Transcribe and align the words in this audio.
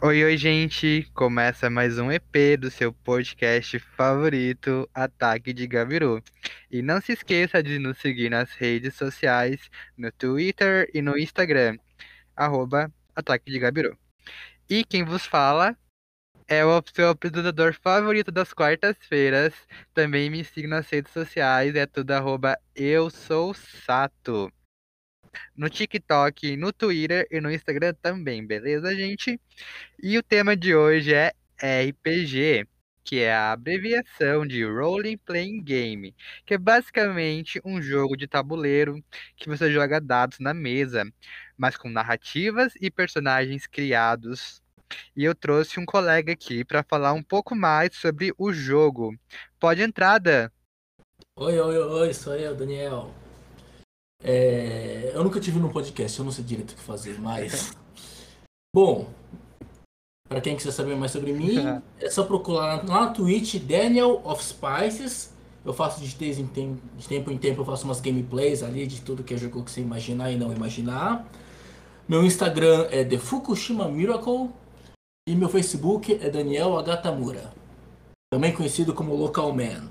Oi, 0.00 0.22
oi, 0.22 0.36
gente! 0.36 1.10
Começa 1.12 1.68
mais 1.68 1.98
um 1.98 2.12
EP 2.12 2.56
do 2.56 2.70
seu 2.70 2.92
podcast 2.92 3.80
favorito, 3.80 4.88
Ataque 4.94 5.52
de 5.52 5.66
Gabiru. 5.66 6.22
E 6.70 6.82
não 6.82 7.00
se 7.00 7.10
esqueça 7.12 7.60
de 7.60 7.80
nos 7.80 7.98
seguir 7.98 8.30
nas 8.30 8.52
redes 8.52 8.94
sociais, 8.94 9.68
no 9.96 10.12
Twitter 10.12 10.88
e 10.94 11.02
no 11.02 11.18
Instagram, 11.18 11.78
arroba 12.36 12.92
Ataque 13.14 13.50
de 13.50 13.58
Gabiru. 13.58 13.98
E 14.70 14.84
quem 14.84 15.04
vos 15.04 15.26
fala 15.26 15.76
é 16.46 16.64
o 16.64 16.80
seu 16.94 17.08
apresentador 17.08 17.74
favorito 17.74 18.30
das 18.30 18.52
quartas-feiras. 18.52 19.52
Também 19.92 20.30
me 20.30 20.44
siga 20.44 20.68
nas 20.68 20.88
redes 20.88 21.12
sociais, 21.12 21.74
é 21.74 21.86
tudo 21.86 22.12
arroba 22.12 22.56
eu 22.72 23.10
sou 23.10 23.52
Sato. 23.52 24.48
No 25.56 25.68
TikTok, 25.68 26.56
no 26.56 26.72
Twitter 26.72 27.26
e 27.30 27.40
no 27.40 27.50
Instagram 27.50 27.94
também, 28.00 28.46
beleza, 28.46 28.94
gente? 28.94 29.40
E 30.02 30.18
o 30.18 30.22
tema 30.22 30.56
de 30.56 30.74
hoje 30.74 31.14
é 31.14 31.32
RPG, 31.60 32.66
que 33.04 33.20
é 33.20 33.32
a 33.32 33.52
abreviação 33.52 34.46
de 34.46 34.64
Role 34.64 35.16
Playing 35.16 35.62
Game, 35.62 36.14
que 36.44 36.54
é 36.54 36.58
basicamente 36.58 37.60
um 37.64 37.80
jogo 37.80 38.16
de 38.16 38.26
tabuleiro 38.26 39.02
que 39.36 39.48
você 39.48 39.72
joga 39.72 40.00
dados 40.00 40.38
na 40.38 40.52
mesa, 40.52 41.04
mas 41.56 41.76
com 41.76 41.88
narrativas 41.88 42.74
e 42.80 42.90
personagens 42.90 43.66
criados. 43.66 44.62
E 45.16 45.24
eu 45.24 45.34
trouxe 45.34 45.80
um 45.80 45.86
colega 45.86 46.32
aqui 46.32 46.64
para 46.64 46.82
falar 46.82 47.12
um 47.12 47.22
pouco 47.22 47.54
mais 47.54 47.94
sobre 47.96 48.32
o 48.38 48.52
jogo. 48.52 49.14
Pode 49.58 49.82
entrar, 49.82 50.18
Dan. 50.18 50.50
Oi, 51.36 51.58
oi, 51.58 51.78
oi, 51.78 52.14
sou 52.14 52.34
eu, 52.34 52.54
Daniel. 52.54 53.14
É, 54.22 55.12
eu 55.14 55.22
nunca 55.22 55.40
tive 55.40 55.58
num 55.58 55.68
podcast, 55.68 56.18
eu 56.18 56.24
não 56.24 56.32
sei 56.32 56.44
direito 56.44 56.72
o 56.72 56.74
que 56.76 56.82
fazer, 56.82 57.20
mas. 57.20 57.72
Bom, 58.74 59.08
para 60.28 60.40
quem 60.40 60.56
quiser 60.56 60.72
saber 60.72 60.96
mais 60.96 61.12
sobre 61.12 61.32
mim, 61.32 61.56
é 62.00 62.10
só 62.10 62.24
procurar 62.24 62.76
lá 62.76 62.82
na 62.82 63.10
Twitch 63.10 63.56
Daniel 63.56 64.20
of 64.24 64.42
Spices. 64.44 65.32
Eu 65.64 65.72
faço 65.72 66.00
de, 66.00 66.40
em 66.40 66.46
tempo, 66.46 66.80
de 66.96 67.08
tempo 67.08 67.30
em 67.30 67.36
tempo, 67.36 67.60
eu 67.60 67.64
faço 67.64 67.84
umas 67.84 68.00
gameplays 68.00 68.62
ali 68.62 68.86
de 68.86 69.00
tudo 69.02 69.22
que 69.22 69.34
é 69.34 69.36
jogo 69.36 69.62
que 69.64 69.70
você 69.70 69.80
imaginar 69.80 70.30
e 70.30 70.36
não 70.36 70.52
imaginar. 70.52 71.26
Meu 72.08 72.24
Instagram 72.24 72.88
é 72.90 73.04
The 73.04 73.18
Fukushima 73.18 73.86
Miracle 73.88 74.50
e 75.28 75.34
meu 75.34 75.48
Facebook 75.48 76.14
é 76.22 76.30
Daniel 76.30 76.78
Agatamura, 76.78 77.52
também 78.32 78.54
conhecido 78.54 78.94
como 78.94 79.14
Local 79.14 79.52
Man. 79.52 79.90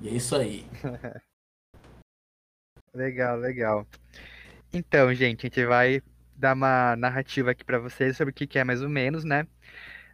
E 0.00 0.08
é 0.08 0.12
isso 0.12 0.34
aí. 0.34 0.66
Legal, 2.94 3.38
legal. 3.38 3.86
Então, 4.72 5.12
gente, 5.14 5.46
a 5.46 5.48
gente 5.48 5.66
vai 5.66 6.02
dar 6.36 6.54
uma 6.54 6.94
narrativa 6.96 7.50
aqui 7.50 7.64
pra 7.64 7.78
vocês 7.78 8.16
sobre 8.16 8.32
o 8.32 8.34
que 8.34 8.58
é 8.58 8.64
mais 8.64 8.82
ou 8.82 8.88
menos, 8.88 9.24
né? 9.24 9.46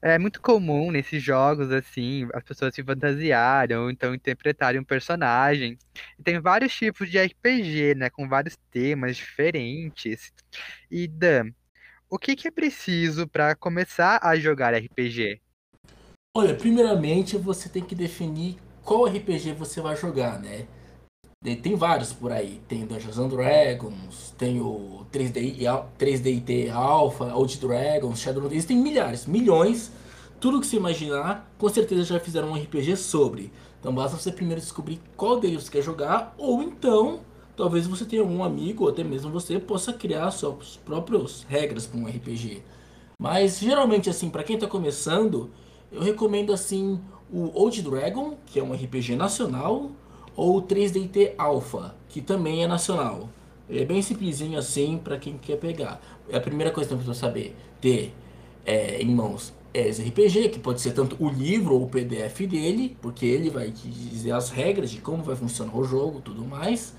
É 0.01 0.17
muito 0.17 0.41
comum 0.41 0.93
nesses 0.93 1.21
jogos, 1.21 1.73
assim, 1.73 2.29
as 2.33 2.45
pessoas 2.45 2.73
se 2.73 2.85
fantasiarem 2.85 3.77
ou 3.77 3.91
então 3.91 4.15
interpretarem 4.15 4.81
um 4.81 4.85
personagem. 4.85 5.77
E 6.17 6.23
tem 6.23 6.39
vários 6.39 6.73
tipos 6.73 7.11
de 7.11 7.19
RPG, 7.19 7.97
né? 7.97 8.09
Com 8.09 8.29
vários 8.29 8.57
temas 8.71 9.17
diferentes. 9.17 10.33
E 10.89 11.09
Dan, 11.09 11.51
o 12.09 12.17
que 12.17 12.37
que 12.37 12.47
é 12.47 12.51
preciso 12.51 13.27
pra 13.27 13.57
começar 13.57 14.21
a 14.23 14.37
jogar 14.37 14.73
RPG? 14.73 15.41
Olha, 16.37 16.55
primeiramente 16.55 17.37
você 17.37 17.69
tem 17.69 17.83
que 17.83 17.97
definir 17.97 18.57
qual 18.85 19.07
RPG 19.07 19.53
você 19.53 19.81
vai 19.81 19.97
jogar, 19.97 20.41
né? 20.41 20.69
Tem 21.63 21.77
vários 21.77 22.13
por 22.13 22.33
aí. 22.33 22.61
Tem 22.67 22.85
Dungeons 22.85 23.17
and 23.17 23.29
Dragons, 23.29 24.35
tem 24.37 24.61
o 24.61 25.07
3D, 25.13 25.57
3DT 25.97 26.69
Alpha, 26.71 27.33
Old 27.33 27.59
Dragons, 27.59 28.19
Shadow 28.19 28.45
Existem 28.47 28.77
milhares, 28.77 29.25
milhões. 29.25 29.93
Tudo 30.41 30.61
que 30.61 30.67
você 30.67 30.77
imaginar, 30.77 31.49
com 31.57 31.69
certeza 31.69 32.03
já 32.03 32.19
fizeram 32.19 32.51
um 32.51 32.55
RPG 32.55 32.97
sobre. 32.97 33.53
Então 33.79 33.95
basta 33.95 34.17
você 34.17 34.33
primeiro 34.33 34.61
descobrir 34.61 35.01
qual 35.17 35.39
deles 35.39 35.63
você 35.63 35.71
quer 35.71 35.83
jogar, 35.83 36.35
ou 36.37 36.61
então, 36.61 37.21
talvez 37.57 37.87
você 37.87 38.05
tenha 38.05 38.23
algum 38.23 38.43
amigo, 38.43 38.83
ou 38.85 38.91
até 38.91 39.05
mesmo 39.05 39.31
você 39.31 39.61
possa 39.61 39.93
criar 39.93 40.33
suas 40.33 40.77
próprias 40.85 41.47
regras 41.49 41.87
para 41.87 42.01
um 42.01 42.07
RPG. 42.07 42.65
Mas 43.17 43.61
geralmente 43.61 44.11
assim, 44.11 44.29
para 44.29 44.43
quem 44.43 44.57
está 44.57 44.67
começando, 44.67 45.53
eu 45.93 46.03
recomendo 46.03 46.53
assim 46.53 47.01
o 47.33 47.57
Old 47.57 47.81
Dragon, 47.81 48.37
que 48.45 48.59
é 48.59 48.63
um 48.63 48.73
RPG 48.73 49.15
nacional, 49.15 49.93
ou 50.39 50.59
o 50.59 50.63
3DT 50.63 51.33
Alpha, 51.37 51.97
que 52.09 52.21
também 52.21 52.63
é 52.63 52.69
nacional. 52.69 53.29
É 53.69 53.85
bem 53.85 54.01
simplesinho 54.01 54.57
assim 54.57 54.97
para 54.97 55.19
quem 55.19 55.37
quer 55.37 55.57
pegar. 55.57 56.01
É 56.29 56.37
a 56.37 56.41
primeira 56.41 56.71
coisa 56.71 56.89
que 56.89 56.95
você 56.95 57.05
precisa 57.05 57.27
saber, 57.27 57.57
ter 57.81 58.15
é, 58.65 59.03
em 59.03 59.13
mãos 59.13 59.53
é 59.75 59.89
esse 59.89 60.01
RPG, 60.01 60.51
que 60.51 60.61
pode 60.61 60.81
ser 60.81 60.93
tanto 60.93 61.17
o 61.19 61.29
livro 61.29 61.75
ou 61.75 61.83
o 61.83 61.89
PDF 61.89 62.39
dele, 62.49 62.97
porque 63.03 63.27
ele 63.27 63.51
vai 63.51 63.73
te 63.73 63.89
dizer 63.89 64.31
as 64.31 64.49
regras 64.49 64.91
de 64.91 65.01
como 65.01 65.25
vai 65.25 65.35
funcionar 65.35 65.77
o 65.77 65.83
jogo, 65.83 66.21
tudo 66.21 66.45
mais. 66.45 66.95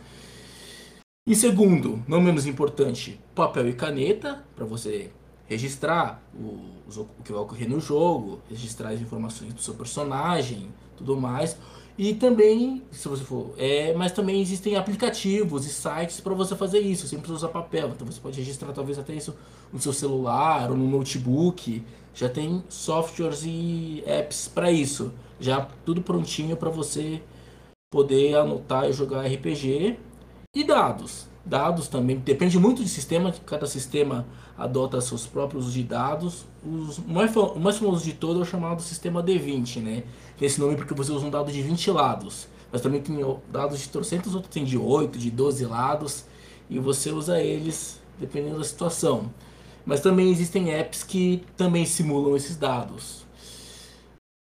E 1.26 1.34
segundo, 1.34 2.04
não 2.08 2.20
menos 2.20 2.46
importante, 2.46 3.22
papel 3.34 3.70
e 3.70 3.74
caneta 3.74 4.44
para 4.54 4.66
você 4.66 5.12
registrar 5.48 6.22
o, 6.36 6.60
o 6.94 7.24
que 7.24 7.32
vai 7.32 7.42
ocorrer 7.42 7.70
no 7.70 7.80
jogo, 7.80 8.42
registrar 8.50 8.90
as 8.90 9.00
informações 9.00 9.54
do 9.54 9.62
seu 9.62 9.74
personagem, 9.74 10.68
tudo 10.98 11.16
mais. 11.16 11.58
E 12.00 12.14
também, 12.14 12.82
se 12.92 13.10
você 13.10 13.26
for, 13.26 13.54
é, 13.58 13.94
mas 13.94 14.14
também 14.14 14.40
existem 14.40 14.78
aplicativos 14.78 15.66
e 15.66 15.70
sites 15.70 16.22
para 16.22 16.34
você 16.34 16.56
fazer 16.56 16.80
isso, 16.80 17.06
sem 17.06 17.20
precisar 17.20 17.36
usar 17.36 17.50
papel. 17.50 17.90
Então 17.90 18.08
você 18.08 18.22
pode 18.22 18.40
registrar 18.40 18.72
talvez 18.72 18.98
até 18.98 19.14
isso 19.14 19.36
no 19.74 19.82
seu 19.82 19.92
celular 19.92 20.72
ou 20.72 20.78
no 20.78 20.88
notebook. 20.88 21.84
Já 22.16 22.30
tem 22.30 22.64
softwares 22.70 23.44
e 23.44 24.02
apps 24.06 24.48
para 24.48 24.72
isso. 24.72 25.12
Já 25.42 25.68
tudo 25.84 26.02
prontinho 26.02 26.56
para 26.56 26.70
você 26.70 27.22
poder 27.92 28.34
anotar 28.38 28.90
e 28.90 28.94
jogar 28.94 29.28
RPG. 29.28 30.00
E 30.56 30.64
dados. 30.64 31.28
Dados 31.50 31.88
também, 31.88 32.18
depende 32.18 32.60
muito 32.60 32.84
do 32.84 32.88
sistema, 32.88 33.34
cada 33.44 33.66
sistema 33.66 34.28
adota 34.56 35.02
seus 35.02 35.26
próprios 35.26 35.74
de 35.74 35.82
dados. 35.82 36.46
Os, 36.64 37.00
o, 37.00 37.08
mais, 37.08 37.36
o 37.36 37.60
mais 37.60 37.78
famoso 37.78 38.06
de 38.06 38.14
todo 38.14 38.40
é 38.40 38.44
o 38.44 38.46
chamado 38.46 38.84
sistema 38.84 39.24
D20, 39.24 39.82
né? 39.82 40.04
Esse 40.40 40.60
nome 40.60 40.76
porque 40.76 40.94
você 40.94 41.12
usa 41.12 41.26
um 41.26 41.32
dado 41.32 41.52
de 41.52 41.60
20 41.64 41.90
lados. 41.90 42.48
Mas 42.72 42.82
também 42.82 43.02
tem 43.02 43.20
dados 43.52 43.80
de 43.80 43.90
trocentos, 43.90 44.36
outros 44.36 44.54
tem 44.54 44.64
de 44.64 44.78
8, 44.78 45.18
de 45.18 45.32
12 45.32 45.66
lados. 45.66 46.26
E 46.70 46.78
você 46.78 47.10
usa 47.10 47.42
eles 47.42 48.00
dependendo 48.20 48.60
da 48.60 48.64
situação. 48.64 49.34
Mas 49.84 50.02
também 50.02 50.30
existem 50.30 50.72
apps 50.72 51.04
que 51.04 51.44
também 51.58 51.84
simulam 51.84 52.36
esses 52.36 52.56
dados. 52.56 53.26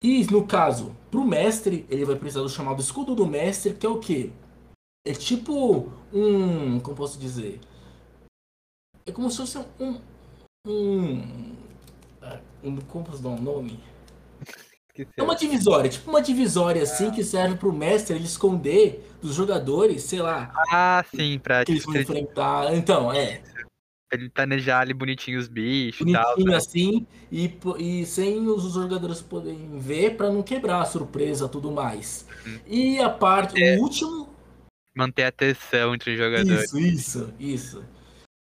E 0.03 0.25
no 0.31 0.47
caso, 0.47 0.95
para 1.11 1.21
o 1.21 1.25
mestre, 1.27 1.87
ele 1.89 2.05
vai 2.05 2.17
precisar 2.17 2.43
do 2.43 2.49
chamado 2.51 2.83
escudo 2.83 3.15
do 3.15 3.27
mestre, 3.27 3.73
que 3.73 3.87
é 3.87 3.89
o 3.89 3.99
que? 3.99 4.33
É 5.11 5.13
tipo 5.13 5.93
um. 6.13 6.79
Como 6.79 6.97
posso 6.97 7.19
dizer? 7.19 7.59
É 9.05 9.11
como 9.11 9.29
se 9.29 9.39
fosse 9.39 9.59
um. 9.81 10.01
Um. 10.65 11.57
um 12.63 12.77
como 12.87 13.05
posso 13.05 13.21
dar 13.21 13.31
um 13.31 13.41
nome? 13.41 13.81
É 15.17 15.23
uma 15.23 15.35
divisória, 15.35 15.91
tipo 15.91 16.11
uma 16.11 16.23
divisória 16.23 16.83
assim 16.83 17.09
ah. 17.09 17.11
que 17.11 17.25
serve 17.25 17.57
pro 17.57 17.73
mestre 17.73 18.15
ele 18.15 18.25
esconder 18.25 19.05
dos 19.21 19.35
jogadores, 19.35 20.05
sei 20.05 20.21
lá. 20.21 20.53
Ah, 20.71 21.05
sim, 21.13 21.41
pra 21.41 21.65
que 21.65 21.73
eles 21.73 21.85
vão 21.85 21.97
enfrentar. 21.97 22.73
Então, 22.75 23.13
é. 23.13 23.43
Ele 24.13 24.29
planejar 24.29 24.81
ali 24.81 24.95
bonitinho 24.95 25.41
os 25.41 25.49
bichos 25.49 26.07
bonitinho 26.07 26.21
e 26.21 26.23
tal. 26.23 26.45
Né? 26.45 26.57
assim, 26.57 27.07
e, 27.33 27.59
e 27.79 28.07
sem 28.07 28.47
os 28.47 28.73
jogadores 28.73 29.23
poderem 29.23 29.77
ver 29.79 30.17
para 30.17 30.31
não 30.31 30.43
quebrar 30.43 30.83
a 30.83 30.85
surpresa 30.85 31.49
tudo 31.49 31.73
mais. 31.73 32.27
Hum. 32.47 32.59
E 32.67 33.01
a 33.01 33.11
parte, 33.11 33.61
é. 33.61 33.77
o 33.77 33.83
último. 33.83 34.30
Manter 34.95 35.25
a 35.25 35.33
tensão 35.33 35.95
entre 35.95 36.13
os 36.13 36.19
jogadores. 36.19 36.73
Isso, 36.73 36.79
isso, 36.79 37.35
isso. 37.39 37.85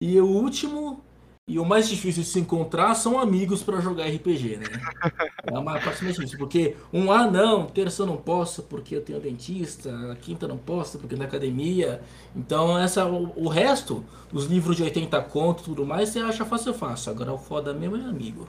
E 0.00 0.20
o 0.20 0.26
último 0.26 1.05
e 1.46 1.58
o 1.58 1.64
mais 1.64 1.88
difícil 1.88 2.22
de 2.22 2.28
se 2.28 2.38
encontrar 2.38 2.94
são 2.94 3.19
amigos 3.19 3.64
para 3.64 3.81
jogar 3.81 4.06
RPG, 4.06 4.58
né? 4.58 4.66
É 5.44 5.56
a 5.56 5.61
maior 5.61 5.82
parte 5.82 6.05
mais 6.05 6.14
difícil. 6.14 6.38
Porque 6.38 6.76
um, 6.93 7.11
ah, 7.11 7.28
não, 7.28 7.66
terça 7.66 8.02
eu 8.02 8.06
não 8.06 8.16
posso 8.16 8.62
porque 8.62 8.94
eu 8.94 9.02
tenho 9.02 9.20
dentista, 9.20 10.12
a 10.12 10.14
quinta 10.14 10.46
não 10.46 10.56
posso 10.56 10.99
porque 10.99 11.16
na 11.16 11.25
academia. 11.25 12.00
Então, 12.34 12.78
essa, 12.78 13.05
o, 13.05 13.32
o 13.37 13.49
resto, 13.49 14.05
os 14.32 14.44
livros 14.44 14.76
de 14.76 14.84
80 14.84 15.20
conto 15.22 15.62
e 15.62 15.64
tudo 15.64 15.84
mais, 15.84 16.11
você 16.11 16.20
acha 16.20 16.44
fácil, 16.44 16.72
fácil. 16.72 17.11
Agora 17.11 17.32
o 17.32 17.38
foda 17.38 17.75
mesmo 17.75 17.96
é 17.96 18.05
amigo. 18.05 18.49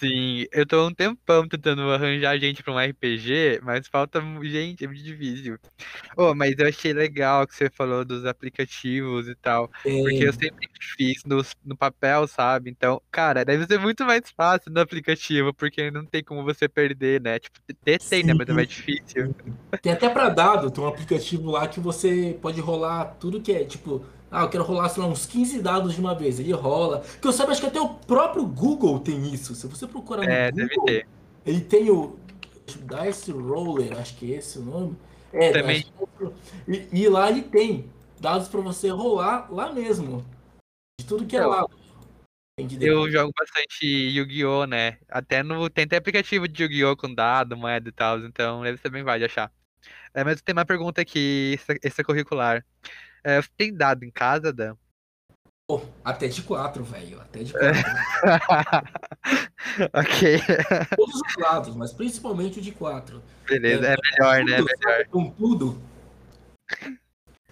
Sim, 0.00 0.46
eu 0.50 0.66
tô 0.66 0.86
um 0.88 0.94
tempão 0.94 1.46
tentando 1.46 1.82
arranjar 1.82 2.38
gente 2.38 2.62
pra 2.62 2.72
um 2.72 2.80
RPG, 2.80 3.60
mas 3.62 3.86
falta 3.86 4.18
gente, 4.42 4.82
é 4.82 4.86
muito 4.86 5.02
difícil. 5.02 5.58
Oh, 6.16 6.34
mas 6.34 6.54
eu 6.58 6.66
achei 6.66 6.94
legal 6.94 7.46
que 7.46 7.54
você 7.54 7.68
falou 7.68 8.02
dos 8.02 8.24
aplicativos 8.24 9.28
e 9.28 9.34
tal, 9.34 9.68
porque 9.82 10.24
eu 10.24 10.32
sempre 10.32 10.70
fiz 10.96 11.22
no, 11.26 11.42
no 11.62 11.76
papel, 11.76 12.26
sabe? 12.26 12.70
Então, 12.70 13.02
cara, 13.10 13.44
deve 13.44 13.66
ser 13.66 13.78
muito 13.78 14.02
mais 14.06 14.22
fácil 14.34 14.72
no 14.72 14.80
aplicativo, 14.80 15.52
porque 15.52 15.90
não 15.90 16.06
tem 16.06 16.24
como 16.24 16.42
você 16.44 16.66
perder, 16.66 17.20
né? 17.20 17.38
Tipo, 17.38 17.60
ter 17.84 17.98
tem, 17.98 18.24
né? 18.24 18.32
Mas 18.32 18.48
é 18.48 18.52
mais 18.54 18.68
difícil. 18.68 19.34
Tem 19.82 19.92
até 19.92 20.08
pra 20.08 20.30
dado, 20.30 20.70
tem 20.70 20.82
um 20.82 20.88
aplicativo 20.88 21.50
lá 21.50 21.68
que 21.68 21.78
você 21.78 22.38
pode 22.40 22.58
rolar 22.58 23.04
tudo 23.20 23.42
que 23.42 23.52
é, 23.52 23.64
tipo, 23.64 24.02
Ah, 24.30 24.42
eu 24.42 24.48
quero 24.48 24.62
rolar, 24.64 24.88
sei 24.88 25.02
lá, 25.02 25.08
uns 25.08 25.26
15 25.26 25.60
dados 25.60 25.94
de 25.94 26.00
uma 26.00 26.14
vez. 26.14 26.38
Ele 26.38 26.52
rola. 26.52 27.02
Que 27.20 27.26
eu 27.26 27.32
saiba, 27.32 27.50
acho 27.52 27.60
que 27.60 27.66
até 27.66 27.80
o 27.80 27.88
próprio 27.88 28.46
Google 28.46 29.00
tem 29.00 29.32
isso. 29.34 29.54
Se 29.54 29.66
você 29.66 29.86
procurar 29.86 30.22
no 30.24 30.30
É, 30.30 30.50
Google, 30.52 30.68
deve 30.68 30.84
ter. 30.84 31.08
ele 31.44 31.60
tem 31.60 31.90
o 31.90 32.16
Dice 32.66 33.32
Roller, 33.32 33.98
acho 33.98 34.16
que 34.16 34.32
é 34.32 34.36
esse 34.36 34.58
o 34.58 34.62
nome. 34.62 34.96
É, 35.32 35.50
Também. 35.52 35.84
é- 36.20 36.26
e, 36.68 37.02
e 37.02 37.08
lá 37.08 37.28
ele 37.30 37.42
tem 37.42 37.90
dados 38.20 38.46
pra 38.48 38.60
você 38.60 38.88
rolar 38.88 39.48
lá 39.50 39.72
mesmo. 39.72 40.24
De 41.00 41.06
tudo 41.06 41.26
que 41.26 41.36
é. 41.36 41.42
Tem 42.56 42.66
de 42.66 42.84
Eu 42.86 43.10
jogo 43.10 43.32
bastante 43.36 43.86
Yu-Gi-Oh, 43.86 44.66
né? 44.66 44.98
Até 45.08 45.42
no. 45.42 45.68
Tem 45.70 45.84
até 45.84 45.96
aplicativo 45.96 46.46
de 46.46 46.62
Yu-Gi-Oh 46.62 46.96
com 46.96 47.12
dado, 47.12 47.56
moeda 47.56 47.88
e 47.88 47.92
tal, 47.92 48.18
então 48.20 48.62
deve 48.62 48.78
ser 48.78 48.90
bem 48.90 49.02
vai 49.02 49.18
de 49.18 49.24
achar. 49.24 49.50
É, 50.12 50.22
mas 50.22 50.40
tem 50.42 50.52
uma 50.52 50.64
pergunta 50.64 51.00
aqui, 51.00 51.52
extra- 51.54 51.78
extracurricular. 51.82 52.64
É, 53.22 53.40
você 53.40 53.48
tem 53.56 53.72
dado 53.74 54.04
em 54.04 54.10
casa, 54.10 54.52
Dan? 54.52 54.74
Pô, 55.68 55.82
até 56.04 56.26
de 56.26 56.42
4, 56.42 56.82
velho. 56.82 57.20
Até 57.20 57.44
de 57.44 57.52
4. 57.52 57.68
ok, 59.94 60.40
Todos 60.96 61.14
os 61.14 61.36
lados, 61.36 61.76
mas 61.76 61.92
principalmente 61.92 62.58
o 62.58 62.62
de 62.62 62.72
4. 62.72 63.22
beleza. 63.48 63.86
É 63.86 63.96
melhor, 63.96 64.44
né? 64.44 64.52
É 64.52 64.56
tudo, 64.56 64.66
melhor. 64.66 64.96
sabe? 64.96 65.08
Com 65.10 65.30
tudo. 65.30 65.80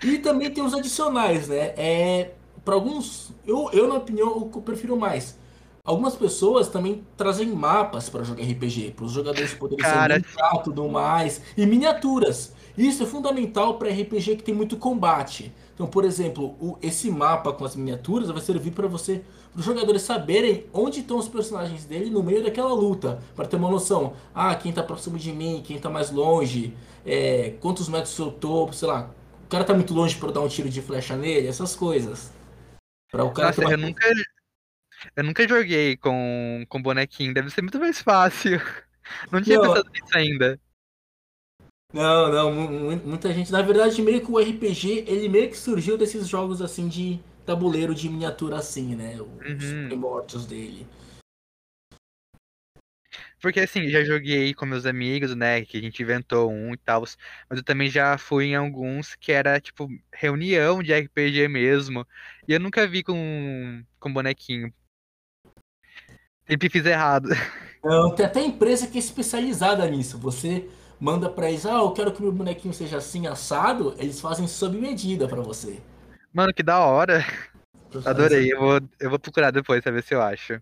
E 0.02 0.18
também 0.18 0.50
tem 0.50 0.64
os 0.64 0.74
adicionais, 0.74 1.48
né? 1.48 1.74
É, 1.76 2.32
para 2.64 2.74
alguns, 2.74 3.32
eu, 3.46 3.70
eu 3.72 3.86
na 3.86 3.94
opinião, 3.94 4.36
o 4.36 4.50
que 4.50 4.58
eu 4.58 4.62
prefiro 4.62 4.96
mais. 4.96 5.38
Algumas 5.84 6.14
pessoas 6.14 6.68
também 6.68 7.04
trazem 7.16 7.48
mapas 7.48 8.10
para 8.10 8.22
jogar 8.22 8.42
RPG, 8.42 8.92
para 8.96 9.04
os 9.06 9.12
jogadores 9.12 9.54
poderem 9.54 9.82
Cara, 9.82 10.20
se 10.20 10.26
e 10.54 10.62
tudo 10.62 10.86
mais, 10.88 11.40
e 11.56 11.64
miniaturas. 11.64 12.52
Isso 12.78 13.02
é 13.02 13.06
fundamental 13.06 13.78
para 13.78 13.88
RPG 13.90 14.36
que 14.36 14.42
tem 14.42 14.54
muito 14.54 14.76
combate. 14.76 15.52
Então, 15.74 15.86
por 15.86 16.04
exemplo, 16.04 16.56
o- 16.60 16.78
esse 16.82 17.10
mapa 17.10 17.52
com 17.52 17.64
as 17.64 17.76
miniaturas 17.76 18.28
vai 18.30 18.40
servir 18.40 18.70
para 18.72 18.86
você, 18.88 19.22
para 19.52 19.60
os 19.60 19.66
jogadores 19.66 20.02
saberem 20.02 20.66
onde 20.72 21.00
estão 21.00 21.18
os 21.18 21.28
personagens 21.28 21.84
dele 21.84 22.10
no 22.10 22.22
meio 22.22 22.42
daquela 22.42 22.72
luta, 22.72 23.20
para 23.36 23.46
ter 23.46 23.56
uma 23.56 23.70
noção. 23.70 24.14
Ah, 24.34 24.54
quem 24.54 24.72
tá 24.72 24.82
próximo 24.82 25.18
de 25.18 25.32
mim, 25.32 25.62
quem 25.66 25.78
tá 25.78 25.90
mais 25.90 26.10
longe, 26.10 26.74
é, 27.04 27.54
quantos 27.60 27.88
metros 27.88 28.16
eu 28.18 28.30
tô, 28.32 28.72
sei 28.72 28.88
lá. 28.88 29.10
O 29.44 29.48
cara 29.48 29.64
tá 29.64 29.74
muito 29.74 29.94
longe 29.94 30.16
para 30.16 30.28
eu 30.28 30.32
dar 30.32 30.40
um 30.40 30.48
tiro 30.48 30.68
de 30.68 30.82
flecha 30.82 31.16
nele, 31.16 31.48
essas 31.48 31.74
coisas. 31.74 32.30
Para 33.10 33.24
o 33.24 33.32
cara 33.32 33.52
Nossa, 33.52 33.64
eu 33.64 33.78
nunca. 33.78 34.06
Eu 35.16 35.24
nunca 35.24 35.46
joguei 35.46 35.96
com, 35.96 36.64
com 36.68 36.82
bonequinho, 36.82 37.34
deve 37.34 37.50
ser 37.50 37.62
muito 37.62 37.78
mais 37.78 38.00
fácil. 38.00 38.58
Não 39.32 39.42
tinha 39.42 39.58
Não, 39.58 39.60
pensado 39.60 39.88
nisso 39.90 40.16
ainda. 40.16 40.60
Não, 41.92 42.30
não, 42.30 42.52
mu- 42.52 42.68
mu- 42.70 43.06
muita 43.06 43.32
gente. 43.32 43.50
Na 43.50 43.62
verdade, 43.62 44.02
meio 44.02 44.20
que 44.24 44.30
o 44.30 44.38
RPG, 44.38 45.04
ele 45.06 45.28
meio 45.28 45.48
que 45.48 45.56
surgiu 45.56 45.96
desses 45.96 46.28
jogos 46.28 46.60
assim 46.60 46.86
de 46.86 47.18
tabuleiro 47.46 47.94
de 47.94 48.10
miniatura 48.10 48.56
assim, 48.58 48.94
né? 48.94 49.14
Os 49.20 49.64
Uhum. 49.64 49.86
primórdios 49.86 50.46
dele. 50.46 50.86
Porque 53.40 53.60
assim, 53.60 53.88
já 53.88 54.04
joguei 54.04 54.52
com 54.52 54.66
meus 54.66 54.84
amigos, 54.84 55.34
né? 55.34 55.64
Que 55.64 55.78
a 55.78 55.80
gente 55.80 56.02
inventou 56.02 56.50
um 56.50 56.74
e 56.74 56.76
tal. 56.76 57.04
Mas 57.48 57.58
eu 57.58 57.64
também 57.64 57.88
já 57.88 58.18
fui 58.18 58.46
em 58.46 58.54
alguns 58.56 59.14
que 59.14 59.32
era 59.32 59.58
tipo 59.60 59.88
reunião 60.12 60.82
de 60.82 60.92
RPG 60.92 61.48
mesmo. 61.48 62.06
E 62.46 62.52
eu 62.52 62.60
nunca 62.60 62.86
vi 62.86 63.02
com, 63.02 63.82
com 63.98 64.12
bonequinho. 64.12 64.72
Sempre 66.46 66.68
fiz 66.68 66.84
errado. 66.84 67.28
Não, 67.82 68.14
tem 68.14 68.26
até 68.26 68.44
empresa 68.44 68.88
que 68.88 68.98
é 68.98 69.00
especializada 69.00 69.88
nisso. 69.88 70.18
Você 70.18 70.68
manda 71.00 71.28
pra 71.28 71.48
eles, 71.48 71.64
ah, 71.64 71.78
eu 71.78 71.92
quero 71.92 72.12
que 72.12 72.22
meu 72.22 72.32
bonequinho 72.32 72.74
seja 72.74 72.98
assim 72.98 73.26
assado, 73.26 73.94
eles 73.98 74.20
fazem 74.20 74.46
sob 74.46 74.76
medida 74.78 75.28
pra 75.28 75.40
você. 75.40 75.80
Mano, 76.32 76.52
que 76.52 76.62
da 76.62 76.78
hora. 76.80 77.24
Adorei. 78.04 78.52
Eu 78.52 78.58
vou, 78.58 78.80
eu 79.00 79.10
vou 79.10 79.18
procurar 79.18 79.50
depois 79.50 79.82
pra 79.82 79.92
ver 79.92 80.02
se 80.02 80.14
eu 80.14 80.22
acho. 80.22 80.60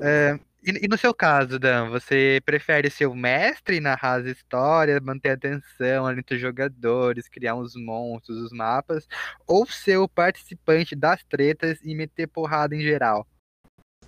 É, 0.00 0.38
e, 0.62 0.84
e 0.84 0.88
no 0.88 0.98
seu 0.98 1.14
caso, 1.14 1.58
Dan, 1.58 1.88
você 1.88 2.40
prefere 2.44 2.90
ser 2.90 3.06
o 3.06 3.14
mestre, 3.14 3.80
narrar 3.80 4.20
as 4.20 4.26
histórias, 4.26 5.00
manter 5.00 5.30
a 5.30 5.34
atenção 5.34 6.10
entre 6.10 6.36
os 6.36 6.40
jogadores, 6.40 7.28
criar 7.28 7.54
uns 7.54 7.74
monstros, 7.74 8.38
os 8.38 8.52
mapas, 8.52 9.06
ou 9.46 9.66
ser 9.66 9.96
o 9.98 10.08
participante 10.08 10.94
das 10.94 11.22
tretas 11.24 11.78
e 11.82 11.94
meter 11.94 12.26
porrada 12.26 12.74
em 12.74 12.80
geral? 12.80 13.26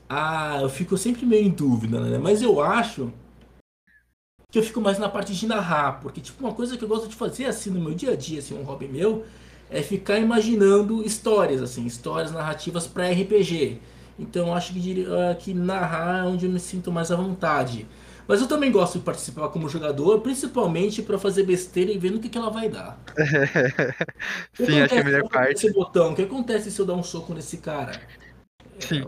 Ah, 0.08 0.58
eu 0.60 0.68
fico 0.68 0.96
sempre 0.98 1.24
meio 1.24 1.46
em 1.46 1.50
dúvida, 1.50 2.00
né? 2.00 2.18
Mas 2.18 2.42
eu 2.42 2.60
acho 2.60 3.12
que 4.50 4.58
eu 4.58 4.62
fico 4.62 4.80
mais 4.80 4.98
na 4.98 5.08
parte 5.08 5.34
de 5.34 5.46
narrar, 5.46 6.00
porque 6.00 6.20
tipo 6.20 6.44
uma 6.44 6.52
coisa 6.52 6.76
que 6.76 6.84
eu 6.84 6.88
gosto 6.88 7.08
de 7.08 7.14
fazer 7.14 7.46
assim 7.46 7.70
no 7.70 7.80
meu 7.80 7.94
dia 7.94 8.12
a 8.12 8.16
dia, 8.16 8.40
assim, 8.40 8.54
um 8.54 8.62
hobby 8.62 8.88
meu, 8.88 9.24
é 9.70 9.82
ficar 9.82 10.18
imaginando 10.18 11.04
histórias 11.04 11.62
assim, 11.62 11.86
histórias 11.86 12.32
narrativas 12.32 12.86
para 12.86 13.08
RPG. 13.10 13.80
Então 14.18 14.48
eu 14.48 14.54
acho 14.54 14.72
que, 14.74 15.06
ah, 15.08 15.34
que 15.34 15.54
narrar 15.54 16.24
é 16.24 16.28
onde 16.28 16.46
eu 16.46 16.50
me 16.50 16.60
sinto 16.60 16.90
mais 16.90 17.10
à 17.10 17.16
vontade. 17.16 17.86
Mas 18.26 18.40
eu 18.40 18.46
também 18.46 18.70
gosto 18.70 18.98
de 18.98 19.04
participar 19.04 19.48
como 19.48 19.68
jogador, 19.68 20.20
principalmente 20.20 21.02
para 21.02 21.18
fazer 21.18 21.42
besteira 21.44 21.90
e 21.90 21.98
ver 21.98 22.10
no 22.12 22.20
que, 22.20 22.28
que 22.28 22.38
ela 22.38 22.50
vai 22.50 22.68
dar. 22.68 23.00
Sim, 24.54 24.80
acho 24.80 24.94
que 24.94 25.00
é 25.00 25.02
a 25.02 25.04
melhor 25.04 25.28
parte. 25.28 25.66
Esse 25.66 25.72
botão, 25.72 26.12
o 26.12 26.14
que 26.14 26.22
acontece 26.22 26.70
se 26.70 26.78
eu 26.80 26.86
dar 26.86 26.94
um 26.94 27.02
soco 27.02 27.34
nesse 27.34 27.58
cara? 27.58 28.00
Sim. 28.78 29.04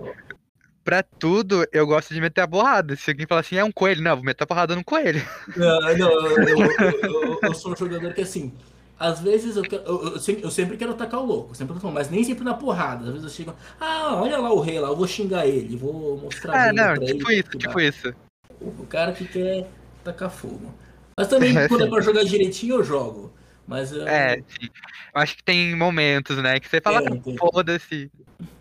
Pra 0.84 1.02
tudo, 1.02 1.64
eu 1.72 1.86
gosto 1.86 2.12
de 2.12 2.20
meter 2.20 2.40
a 2.40 2.48
porrada. 2.48 2.96
Se 2.96 3.10
alguém 3.10 3.26
falar 3.26 3.40
assim, 3.42 3.56
é 3.56 3.64
um 3.64 3.70
coelho, 3.70 4.02
não, 4.02 4.16
vou 4.16 4.24
meter 4.24 4.42
a 4.42 4.46
porrada 4.46 4.74
no 4.74 4.84
coelho. 4.84 5.22
Não, 5.56 5.80
não, 5.96 6.10
eu, 6.10 6.48
eu- 6.48 6.70
eu- 6.80 7.40
eu- 7.42 7.54
sou 7.54 7.72
um 7.72 7.76
jogador 7.76 8.12
que 8.14 8.20
assim, 8.22 8.52
às 8.98 9.20
vezes 9.20 9.56
eu, 9.56 9.64
eu, 9.64 10.18
sempre, 10.18 10.44
eu 10.44 10.50
sempre 10.50 10.76
quero 10.76 10.92
atacar 10.92 11.20
o 11.20 11.26
louco, 11.26 11.54
sempre 11.54 11.78
tô- 11.78 11.90
mas 11.90 12.08
nem 12.08 12.24
sempre 12.24 12.44
na 12.44 12.54
porrada. 12.54 13.04
Às 13.06 13.10
vezes 13.10 13.24
eu 13.24 13.30
chego, 13.30 13.54
ah, 13.80 14.14
olha 14.22 14.38
lá 14.38 14.52
o 14.52 14.60
rei 14.60 14.78
lá, 14.80 14.88
eu 14.88 14.96
vou 14.96 15.06
xingar 15.06 15.46
ele, 15.46 15.76
vou 15.76 16.16
mostrar 16.18 16.52
bem 16.52 16.72
não, 16.72 16.94
tipo 16.98 17.30
ele. 17.30 17.40
isso, 17.40 17.58
tipo 17.58 17.80
isso. 17.80 18.14
O 18.60 18.86
cara 18.86 19.12
que 19.12 19.26
quer 19.26 19.68
tacar 20.04 20.30
fogo. 20.30 20.72
Mas 21.16 21.28
também, 21.28 21.56
É, 21.56 21.66
quando 21.68 21.84
é 21.84 21.90
pra 21.90 22.00
jogar 22.00 22.24
direitinho, 22.24 22.76
eu 22.76 22.84
jogo. 22.84 23.32
Mas 23.66 23.92
eu, 23.92 24.06
É, 24.06 24.36
sim. 24.36 24.68
Eu 25.14 25.20
acho 25.20 25.36
que 25.36 25.44
tem 25.44 25.74
momentos, 25.76 26.38
né, 26.38 26.58
que 26.60 26.68
você 26.68 26.80
fala, 26.80 27.00
É, 27.00 27.08
"Ah, 27.08 27.36
foda-se. 27.38 28.10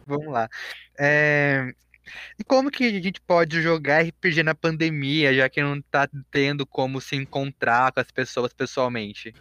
Vamos 0.06 0.34
lá. 0.34 0.50
É, 1.00 1.72
E 2.40 2.44
como 2.44 2.72
que 2.72 2.84
a 2.84 2.92
gente 2.92 3.22
pode 3.22 3.62
jogar 3.62 4.04
RPG 4.04 4.44
na 4.44 4.56
pandemia, 4.56 5.34
já 5.34 5.50
que 5.50 5.62
não 5.62 5.82
tá 5.82 6.08
tendo 6.30 6.66
como 6.66 7.00
se 7.02 7.16
encontrar 7.16 7.92
com 7.92 8.00
as 8.00 8.12
pessoas 8.12 8.54
pessoalmente? 8.54 9.34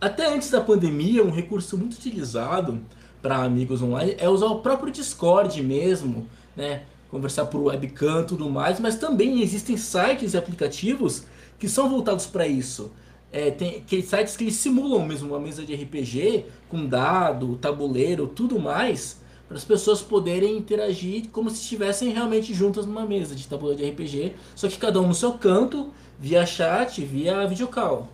Até 0.00 0.26
antes 0.26 0.50
da 0.50 0.60
pandemia, 0.60 1.24
um 1.24 1.30
recurso 1.30 1.78
muito 1.78 1.94
utilizado 1.94 2.84
para 3.22 3.36
amigos 3.36 3.82
online 3.82 4.14
é 4.18 4.28
usar 4.28 4.46
o 4.46 4.60
próprio 4.60 4.92
Discord 4.92 5.60
mesmo, 5.62 6.28
né? 6.54 6.82
Conversar 7.08 7.46
por 7.46 7.62
webcam 7.62 8.22
e 8.22 8.26
tudo 8.26 8.50
mais, 8.50 8.78
mas 8.78 8.96
também 8.96 9.40
existem 9.40 9.76
sites 9.76 10.34
e 10.34 10.36
aplicativos 10.36 11.24
que 11.58 11.68
são 11.68 11.88
voltados 11.88 12.26
para 12.26 12.46
isso. 12.46 12.92
É, 13.32 13.50
tem 13.50 13.76
aqueles 13.78 14.06
sites 14.06 14.36
que 14.36 14.50
simulam 14.50 15.04
mesmo 15.04 15.30
uma 15.30 15.40
mesa 15.40 15.64
de 15.64 15.74
RPG 15.74 16.46
com 16.68 16.86
dado, 16.86 17.56
tabuleiro, 17.56 18.26
tudo 18.26 18.58
mais, 18.58 19.20
para 19.48 19.56
as 19.56 19.64
pessoas 19.64 20.02
poderem 20.02 20.56
interagir 20.56 21.28
como 21.30 21.50
se 21.50 21.60
estivessem 21.62 22.12
realmente 22.12 22.52
juntas 22.52 22.86
numa 22.86 23.06
mesa 23.06 23.34
de 23.34 23.46
tabuleiro 23.46 23.82
de 23.82 23.90
RPG, 23.90 24.34
só 24.54 24.68
que 24.68 24.76
cada 24.76 25.00
um 25.00 25.08
no 25.08 25.14
seu 25.14 25.34
canto, 25.34 25.92
via 26.18 26.44
chat, 26.44 27.04
via 27.04 27.46
videocall. 27.46 28.10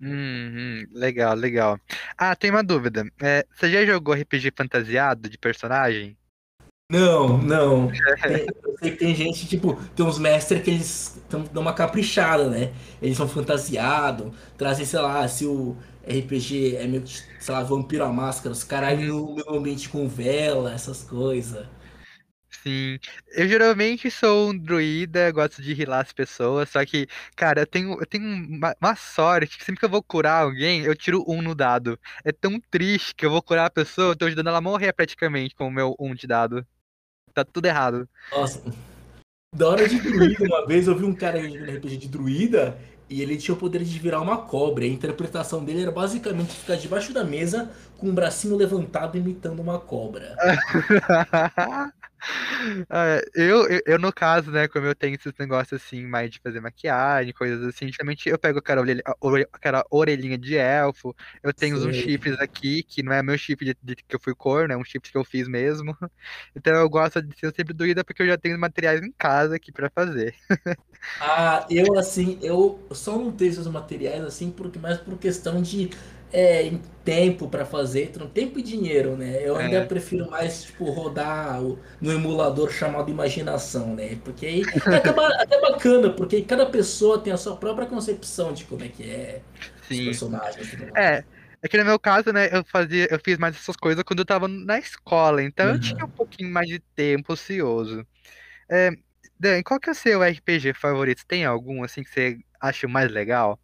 Hum, 0.00 0.84
legal, 0.92 1.34
legal. 1.34 1.78
Ah, 2.16 2.36
tem 2.36 2.50
uma 2.50 2.62
dúvida. 2.62 3.04
É, 3.20 3.44
você 3.52 3.70
já 3.70 3.84
jogou 3.84 4.14
RPG 4.14 4.52
fantasiado 4.56 5.28
de 5.28 5.36
personagem? 5.36 6.16
Não, 6.90 7.36
não. 7.36 7.90
Tem- 8.22 8.46
eu 8.64 8.78
sei 8.78 8.90
que 8.92 8.96
tem 8.96 9.14
gente, 9.14 9.46
tipo, 9.46 9.74
tem 9.94 10.06
uns 10.06 10.18
mestres 10.18 10.62
que 10.62 10.70
eles 10.70 11.20
tão, 11.28 11.42
dão 11.52 11.62
uma 11.62 11.74
caprichada, 11.74 12.48
né? 12.48 12.72
Eles 13.02 13.16
são 13.16 13.28
fantasiados, 13.28 14.32
trazem, 14.56 14.86
sei 14.86 15.00
lá, 15.00 15.26
se 15.26 15.44
o 15.44 15.76
RPG 16.08 16.76
é 16.76 16.86
meio 16.86 17.02
que, 17.02 17.12
sei 17.38 17.54
lá, 17.54 17.62
vampiro 17.62 18.04
à 18.04 18.12
máscara, 18.12 18.52
os 18.52 18.64
caras 18.64 18.98
no 18.98 19.34
meu 19.34 19.54
ambiente 19.54 19.88
com 19.88 20.08
vela, 20.08 20.72
essas 20.72 21.02
coisas. 21.02 21.66
Sim, 22.62 22.98
eu 23.36 23.46
geralmente 23.46 24.10
sou 24.10 24.50
um 24.50 24.58
druida, 24.58 25.30
gosto 25.30 25.62
de 25.62 25.80
healar 25.80 26.00
as 26.00 26.12
pessoas, 26.12 26.68
só 26.70 26.84
que, 26.84 27.06
cara, 27.36 27.60
eu 27.60 27.66
tenho, 27.66 28.00
eu 28.00 28.06
tenho 28.06 28.24
uma, 28.24 28.74
uma 28.80 28.96
sorte 28.96 29.58
que 29.58 29.64
sempre 29.64 29.78
que 29.78 29.84
eu 29.84 29.90
vou 29.90 30.02
curar 30.02 30.42
alguém, 30.42 30.82
eu 30.82 30.96
tiro 30.96 31.24
um 31.28 31.40
no 31.40 31.54
dado. 31.54 31.98
É 32.24 32.32
tão 32.32 32.60
triste 32.70 33.14
que 33.14 33.24
eu 33.24 33.30
vou 33.30 33.42
curar 33.42 33.66
a 33.66 33.70
pessoa, 33.70 34.12
eu 34.12 34.16
tô 34.16 34.24
ajudando 34.24 34.48
ela 34.48 34.58
a 34.58 34.62
morrer 34.62 34.92
praticamente 34.92 35.54
com 35.54 35.68
o 35.68 35.70
meu 35.70 35.94
um 36.00 36.14
de 36.14 36.26
dado. 36.26 36.66
Tá 37.32 37.44
tudo 37.44 37.66
errado. 37.66 38.08
Nossa, 38.32 38.62
da 39.54 39.68
hora 39.68 39.88
de 39.88 39.98
druida, 39.98 40.44
uma 40.44 40.66
vez 40.66 40.86
eu 40.86 40.96
vi 40.96 41.04
um 41.04 41.14
cara 41.14 41.42
jogando 41.42 41.70
RPG 41.76 41.96
de 41.96 42.08
druida 42.08 42.78
e 43.10 43.22
ele 43.22 43.36
tinha 43.36 43.54
o 43.54 43.58
poder 43.58 43.82
de 43.82 43.98
virar 43.98 44.20
uma 44.20 44.36
cobra. 44.38 44.84
E 44.84 44.90
a 44.90 44.92
interpretação 44.92 45.64
dele 45.64 45.82
era 45.82 45.90
basicamente 45.90 46.54
ficar 46.54 46.76
debaixo 46.76 47.12
da 47.12 47.24
mesa 47.24 47.70
com 47.96 48.08
o 48.08 48.12
bracinho 48.12 48.56
levantado 48.56 49.16
imitando 49.16 49.60
uma 49.60 49.78
cobra. 49.78 50.36
Ah, 52.90 53.20
eu, 53.34 53.68
eu, 53.70 53.80
eu, 53.86 53.98
no 53.98 54.12
caso, 54.12 54.50
né, 54.50 54.68
como 54.68 54.86
eu 54.86 54.94
tenho 54.94 55.14
esses 55.14 55.32
negócios 55.38 55.80
assim, 55.82 56.04
mais 56.06 56.30
de 56.30 56.38
fazer 56.40 56.60
maquiagem, 56.60 57.32
coisas 57.32 57.64
assim, 57.66 57.90
geralmente 57.92 58.28
eu 58.28 58.38
pego 58.38 58.58
aquela 58.58 58.80
orelha, 58.82 59.02
aquela 59.52 59.84
orelhinha 59.90 60.36
de 60.36 60.56
elfo, 60.56 61.14
eu 61.42 61.52
tenho 61.54 61.76
uns 61.76 61.96
Sei. 61.96 62.02
chifres 62.02 62.38
aqui, 62.40 62.82
que 62.82 63.02
não 63.02 63.12
é 63.12 63.22
meu 63.22 63.38
chip 63.38 63.64
de, 63.64 63.76
de 63.82 63.96
que 63.96 64.14
eu 64.16 64.20
fui 64.20 64.34
corno, 64.34 64.72
é 64.74 64.76
um 64.76 64.84
chip 64.84 65.10
que 65.10 65.16
eu 65.16 65.24
fiz 65.24 65.48
mesmo. 65.48 65.96
Então 66.56 66.74
eu 66.74 66.88
gosto 66.90 67.22
de 67.22 67.36
ser 67.38 67.54
sempre 67.54 67.72
doída 67.74 68.04
porque 68.04 68.22
eu 68.22 68.26
já 68.26 68.36
tenho 68.36 68.58
materiais 68.58 69.00
em 69.02 69.12
casa 69.12 69.56
aqui 69.56 69.70
pra 69.72 69.90
fazer. 69.90 70.34
Ah, 71.20 71.66
eu 71.70 71.98
assim, 71.98 72.38
eu 72.42 72.86
só 72.92 73.18
não 73.18 73.32
tenho 73.32 73.50
esses 73.50 73.66
materiais 73.66 74.22
assim, 74.24 74.50
porque 74.52 74.78
mais 74.78 74.98
por 75.00 75.18
questão 75.18 75.60
de 75.60 75.90
é, 76.32 76.62
em 76.66 76.78
tempo 77.04 77.48
para 77.48 77.64
fazer, 77.64 78.04
então, 78.10 78.28
tempo 78.28 78.58
e 78.58 78.62
dinheiro, 78.62 79.16
né? 79.16 79.38
Eu 79.46 79.56
ainda 79.56 79.80
É, 79.80 79.86
prefiro 79.86 80.30
mais 80.30 80.64
tipo 80.64 80.84
rodar 80.90 81.62
o- 81.62 81.78
no 82.00 82.12
emulador 82.12 82.70
chamado 82.70 83.10
imaginação, 83.10 83.94
né? 83.94 84.16
Porque 84.24 84.46
aí 84.46 84.72
é 84.90 84.96
até 85.42 85.60
bacana, 85.60 86.10
porque 86.12 86.42
cada 86.42 86.66
pessoa 86.66 87.18
tem 87.22 87.32
a 87.32 87.36
sua 87.36 87.56
própria 87.56 87.86
concepção 87.86 88.52
de 88.52 88.64
como 88.64 88.84
é 88.84 88.88
que 88.88 89.02
é 89.10 89.42
os 89.90 90.00
sim. 90.00 90.00
personagens 90.00 90.68
tudo 90.68 90.86
mais. 90.86 90.98
É, 90.98 91.24
é 91.62 91.68
que 91.68 91.76
no 91.78 91.84
meu 91.84 91.98
caso, 91.98 92.32
né, 92.32 92.48
eu 92.56 92.64
fazia, 92.66 93.08
eu 93.10 93.20
fiz 93.24 93.38
mais 93.38 93.56
essas 93.56 93.76
coisas 93.76 94.02
quando 94.04 94.20
eu 94.20 94.26
tava 94.26 94.48
na 94.48 94.78
escola, 94.78 95.42
então 95.42 95.68
eu 95.68 95.78
tinha 95.78 96.04
um 96.06 96.08
Uhum. 96.08 96.16
pouquinho 96.16 96.50
mais 96.52 96.68
de 96.68 96.80
tempo 96.94 97.32
ocioso. 97.32 98.06
É, 98.70 98.90
Dan, 99.40 99.62
qual 99.64 99.80
que 99.80 99.90
é 99.90 99.92
o 99.92 99.96
seu 99.96 100.22
RPG 100.22 100.74
favorito? 100.74 101.24
Tem 101.26 101.44
algum 101.44 101.84
assim 101.84 102.02
que 102.04 102.10
você 102.10 102.38
acha 102.60 102.88
mais 102.88 103.10
legal? 103.12 103.60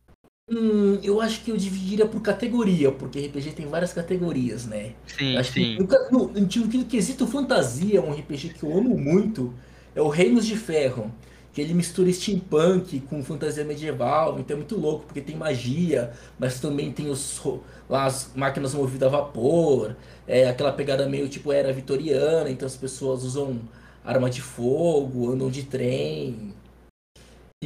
Hum, 0.48 1.00
eu 1.02 1.20
acho 1.22 1.42
que 1.42 1.50
eu 1.50 1.56
dividiria 1.56 2.06
por 2.06 2.20
categoria, 2.20 2.92
porque 2.92 3.18
RPG 3.18 3.52
tem 3.52 3.66
várias 3.66 3.92
categorias, 3.94 4.66
né? 4.66 4.94
Sim, 5.06 5.34
acho 5.34 5.54
que 5.54 5.60
sim. 5.60 5.78
no, 5.78 5.86
ca- 5.88 6.08
no, 6.10 6.28
no, 6.28 6.40
no 6.40 6.84
quesito 6.84 7.26
fantasia, 7.26 8.02
um 8.02 8.12
RPG 8.12 8.50
que 8.50 8.62
eu 8.62 8.76
amo 8.76 8.96
muito 8.98 9.54
é 9.94 10.02
o 10.02 10.08
Reinos 10.08 10.44
de 10.46 10.56
Ferro. 10.56 11.10
Que 11.52 11.60
ele 11.62 11.72
mistura 11.72 12.12
steampunk 12.12 12.98
com 13.02 13.22
fantasia 13.22 13.64
medieval, 13.64 14.40
então 14.40 14.56
é 14.56 14.58
muito 14.58 14.76
louco, 14.76 15.06
porque 15.06 15.20
tem 15.20 15.36
magia, 15.36 16.12
mas 16.36 16.58
também 16.60 16.90
tem 16.92 17.08
os, 17.08 17.38
ro- 17.38 17.62
lá 17.88 18.06
as 18.06 18.32
máquinas 18.34 18.74
movidas 18.74 19.06
a 19.06 19.16
vapor, 19.16 19.94
é 20.26 20.48
aquela 20.48 20.72
pegada 20.72 21.08
meio 21.08 21.28
tipo 21.28 21.52
era 21.52 21.72
vitoriana, 21.72 22.50
então 22.50 22.66
as 22.66 22.76
pessoas 22.76 23.22
usam 23.22 23.60
arma 24.04 24.28
de 24.28 24.42
fogo, 24.42 25.30
andam 25.32 25.48
de 25.48 25.62
trem. 25.62 26.52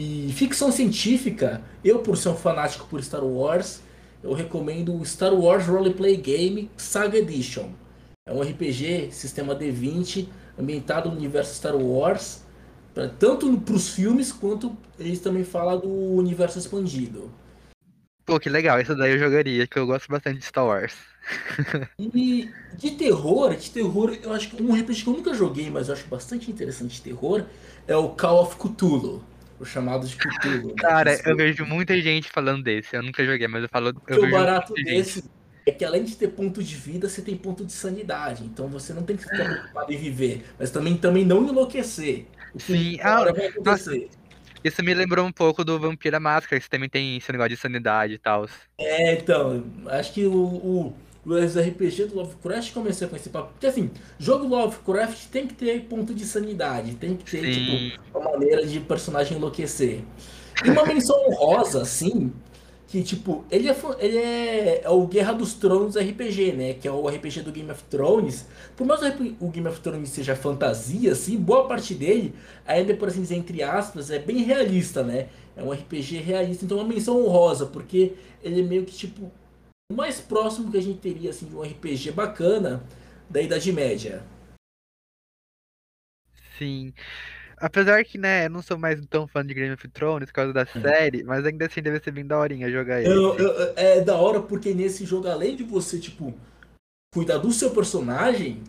E 0.00 0.33
ficção 0.33 0.71
científica, 0.71 1.61
eu 1.85 1.99
por 1.99 2.17
ser 2.17 2.28
um 2.28 2.37
fanático 2.37 2.87
por 2.87 3.02
Star 3.02 3.25
Wars, 3.25 3.83
eu 4.23 4.33
recomendo 4.33 4.95
o 4.95 5.05
Star 5.05 5.35
Wars 5.35 5.67
Roleplay 5.67 6.17
Game 6.17 6.71
Saga 6.76 7.19
Edition. 7.19 7.71
É 8.25 8.33
um 8.33 8.40
RPG, 8.40 9.09
sistema 9.11 9.57
D20, 9.57 10.28
ambientado 10.57 11.11
no 11.11 11.17
universo 11.17 11.52
Star 11.52 11.75
Wars, 11.75 12.45
pra, 12.95 13.09
tanto 13.09 13.61
para 13.61 13.75
os 13.75 13.88
filmes 13.88 14.31
quanto 14.31 14.76
eles 15.00 15.19
também 15.19 15.43
falam 15.43 15.81
do 15.81 15.90
universo 15.90 16.61
expandido. 16.61 17.28
Pô, 18.25 18.38
que 18.38 18.49
legal, 18.49 18.81
isso 18.81 18.95
daí 18.95 19.14
eu 19.14 19.19
jogaria, 19.19 19.67
que 19.67 19.81
eu 19.81 19.87
gosto 19.87 20.07
bastante 20.09 20.38
de 20.38 20.45
Star 20.45 20.64
Wars. 20.64 20.95
E 21.99 22.49
de 22.76 22.93
terror, 22.93 23.57
de 23.57 23.71
terror, 23.73 24.17
eu 24.23 24.33
acho 24.33 24.50
que 24.50 24.62
um 24.62 24.73
RPG 24.81 25.02
que 25.02 25.09
eu 25.09 25.14
nunca 25.14 25.35
joguei, 25.35 25.69
mas 25.69 25.88
eu 25.88 25.95
acho 25.95 26.07
bastante 26.07 26.49
interessante 26.52 26.95
de 26.95 27.02
terror, 27.02 27.45
é 27.88 27.97
o 27.97 28.11
Call 28.11 28.43
of 28.43 28.57
Cthulhu, 28.57 29.25
o 29.61 29.65
chamado 29.65 30.07
de 30.07 30.17
Cthulhu, 30.17 30.69
né? 30.69 30.75
Cara, 30.79 31.19
eu 31.25 31.37
vejo 31.37 31.65
muita 31.67 32.00
gente 32.00 32.29
falando 32.31 32.62
desse. 32.62 32.97
Eu 32.97 33.03
nunca 33.03 33.25
joguei, 33.25 33.49
mas 33.49 33.62
eu 33.62 33.69
falo, 33.69 33.88
eu 33.88 33.95
que 33.95 34.12
o 34.15 34.31
barato 34.31 34.73
muita 34.73 34.91
gente. 34.91 35.05
desse 35.05 35.25
é 35.67 35.71
que 35.73 35.85
além 35.85 36.05
de 36.05 36.17
ter 36.17 36.29
ponto 36.29 36.62
de 36.62 36.75
vida, 36.75 37.09
você 37.09 37.21
tem 37.21 37.37
ponto 37.37 37.65
de 37.65 37.73
sanidade. 37.73 38.45
Então 38.45 38.69
você 38.69 38.95
não 38.95 39.03
tem 39.03 39.17
que 39.17 39.25
ficar 39.25 39.45
preocupado 39.45 39.93
em 39.93 39.99
viver, 39.99 40.45
mas 40.59 40.71
também, 40.71 40.97
também 40.97 41.25
não 41.25 41.47
enlouquecer. 41.47 42.27
Sim, 42.57 42.99
ah, 43.03 43.25
vai 43.25 43.53
nossa, 43.62 43.91
acontecer. 43.91 44.09
isso 44.65 44.83
me 44.83 44.95
lembrou 44.95 45.27
um 45.27 45.33
pouco 45.33 45.62
do 45.65 45.79
Vampira 45.79 46.19
Máscara, 46.19 46.61
que 46.61 46.71
também 46.71 46.88
tem 46.88 47.19
esse 47.19 47.31
negócio 47.31 47.50
de 47.50 47.57
sanidade 47.57 48.15
e 48.15 48.19
tal. 48.19 48.49
É, 48.79 49.15
então, 49.15 49.65
acho 49.87 50.15
que 50.15 50.25
o, 50.25 50.33
o, 50.33 50.95
os 51.35 51.57
RPG 51.57 52.07
do 52.07 52.17
Lovecraft 52.17 52.73
comecei 52.73 53.07
com 53.07 53.17
esse 53.17 53.29
papo. 53.29 53.53
Porque 53.53 53.67
assim, 53.67 53.91
jogo 54.19 54.47
Lovecraft 54.47 55.27
tem 55.27 55.47
que 55.47 55.55
ter 55.55 55.81
ponto 55.83 56.15
de 56.15 56.25
sanidade, 56.25 56.95
tem 56.95 57.17
que 57.17 57.31
ter, 57.31 57.41
tipo, 57.53 57.71
Sim, 57.73 57.93
uma 58.15 58.33
maneira 58.33 58.67
de 58.67 58.81
personagem 58.81 59.37
enlouquecer. 59.37 60.01
E 60.65 60.71
uma 60.71 60.85
menção 60.85 61.17
honrosa, 61.29 61.83
assim, 61.83 62.33
que, 62.89 63.03
tipo, 63.03 63.45
ele 63.51 63.69
é, 63.69 63.77
ele 63.99 64.17
é, 64.17 64.81
é 64.83 64.89
o 64.89 65.07
Guerra 65.07 65.35
dos 65.35 65.53
Tronos 65.53 65.95
RPG, 65.95 66.53
né? 66.53 66.73
Que 66.73 66.89
é 66.89 66.91
o 66.91 67.07
RPG 67.07 67.43
do 67.43 67.53
Game 67.53 67.71
of 67.71 67.85
Thrones. 67.85 68.47
Por 68.75 68.87
mais 68.87 69.01
que 69.15 69.37
o 69.39 69.49
Game 69.49 69.69
of 69.69 69.81
Thrones 69.81 70.09
seja 70.09 70.35
fantasia, 70.35 71.13
assim, 71.13 71.37
boa 71.37 71.69
parte 71.69 71.95
dele, 71.95 72.35
ainda, 72.67 72.95
por 72.95 73.09
assim 73.09 73.21
dizer, 73.21 73.37
entre 73.37 73.63
aspas, 73.63 74.11
é 74.11 74.19
bem 74.19 74.39
realista, 74.39 75.03
né? 75.03 75.29
É 75.55 75.63
um 75.63 75.71
RPG 75.71 76.19
realista, 76.21 76.65
então 76.65 76.79
é 76.79 76.81
uma 76.81 76.89
menção 76.89 77.23
honrosa, 77.23 77.67
porque 77.67 78.15
ele 78.43 78.63
é 78.63 78.65
meio 78.65 78.85
que, 78.85 78.95
tipo, 78.95 79.31
o 79.90 79.95
mais 79.95 80.21
próximo 80.21 80.71
que 80.71 80.76
a 80.78 80.83
gente 80.83 80.99
teria, 81.00 81.30
assim, 81.30 81.47
de 81.47 81.54
um 81.57 81.62
RPG 81.62 82.11
bacana 82.12 82.83
da 83.28 83.40
Idade 83.40 83.73
Média. 83.73 84.23
sim. 86.59 86.92
Apesar 87.59 88.04
que, 88.04 88.18
né, 88.18 88.47
eu 88.47 88.50
não 88.50 88.62
sou 88.62 88.78
mais 88.78 89.04
tão 89.09 89.28
fã 89.28 89.45
de 89.47 89.54
Game 89.54 89.75
of 89.75 89.88
Thrones 89.90 90.28
por 90.30 90.35
causa 90.35 90.52
da 90.52 90.66
série, 90.66 91.25
mas 91.25 91.45
ainda 91.47 91.66
assim 91.66 91.83
deve 91.83 92.00
ser 92.00 92.12
bem 92.12 92.26
daorinha 92.26 92.71
jogar 92.71 93.02
Eu- 93.02 93.38
eu- 93.38 93.73
é 93.76 94.00
da 94.00 94.16
hora 94.16 94.40
porque 94.42 94.75
nesse 94.75 95.04
jogo, 95.07 95.28
além 95.28 95.54
de 95.57 95.62
você, 95.64 95.99
tipo, 95.99 96.35
cuidar 97.14 97.38
do 97.38 97.52
seu 97.52 97.71
personagem, 97.73 98.62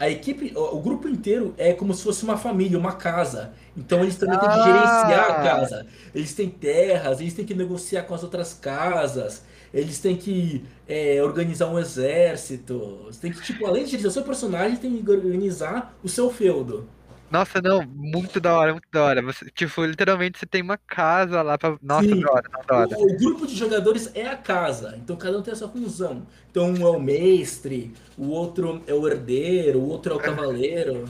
a 0.00 0.10
equipe, 0.10 0.52
o 0.56 0.80
grupo 0.80 1.08
inteiro 1.08 1.54
é 1.58 1.74
como 1.74 1.94
se 1.94 2.04
fosse 2.04 2.24
uma 2.24 2.36
família, 2.38 2.78
uma 2.78 2.94
casa. 2.96 3.54
Então 3.76 4.02
eles 4.02 4.16
também 4.18 4.38
têm 4.38 4.50
que 4.50 4.60
gerenciar 4.60 5.30
a 5.30 5.34
Ah! 5.34 5.34
casa. 5.36 5.86
Eles 6.14 6.34
têm 6.34 6.50
terras, 6.50 7.20
eles 7.20 7.34
têm 7.34 7.46
que 7.46 7.54
negociar 7.54 8.04
com 8.04 8.14
as 8.14 8.22
outras 8.24 8.54
casas, 8.54 9.44
eles 9.74 9.98
têm 9.98 10.16
que 10.16 10.64
é, 10.88 11.22
organizar 11.22 11.68
um 11.68 11.78
exército. 11.78 13.02
Você 13.06 13.20
tem 13.20 13.32
que, 13.32 13.42
tipo, 13.42 13.66
além 13.66 13.84
de 13.84 13.96
o 14.06 14.10
seu 14.10 14.22
personagem, 14.22 14.76
tem 14.78 15.02
que 15.02 15.10
organizar 15.10 15.98
o 16.02 16.08
seu 16.08 16.30
feudo. 16.30 16.88
Nossa, 17.30 17.60
não, 17.60 17.82
muito 17.84 18.38
da 18.40 18.54
hora, 18.56 18.72
muito 18.72 18.88
da 18.92 19.02
hora. 19.02 19.22
Você, 19.22 19.50
tipo, 19.50 19.84
literalmente 19.84 20.38
você 20.38 20.46
tem 20.46 20.62
uma 20.62 20.78
casa 20.78 21.42
lá 21.42 21.58
pra. 21.58 21.76
Nossa, 21.82 22.08
Sim, 22.08 22.20
da 22.20 22.32
hora, 22.32 22.48
da 22.68 22.76
hora. 22.76 22.96
o, 22.96 23.12
o 23.12 23.16
grupo 23.16 23.46
de 23.46 23.56
jogadores 23.56 24.10
é 24.14 24.26
a 24.26 24.36
casa, 24.36 24.94
então 24.96 25.16
cada 25.16 25.38
um 25.38 25.42
tem 25.42 25.52
a 25.52 25.56
sua 25.56 25.68
função. 25.68 26.24
Então 26.50 26.70
um 26.70 26.86
é 26.86 26.90
o 26.90 27.00
mestre, 27.00 27.92
o 28.16 28.28
outro 28.28 28.82
é 28.86 28.94
o 28.94 29.08
herdeiro, 29.08 29.80
o 29.80 29.88
outro 29.88 30.12
é 30.12 30.16
o 30.16 30.20
cavaleiro. 30.20 31.04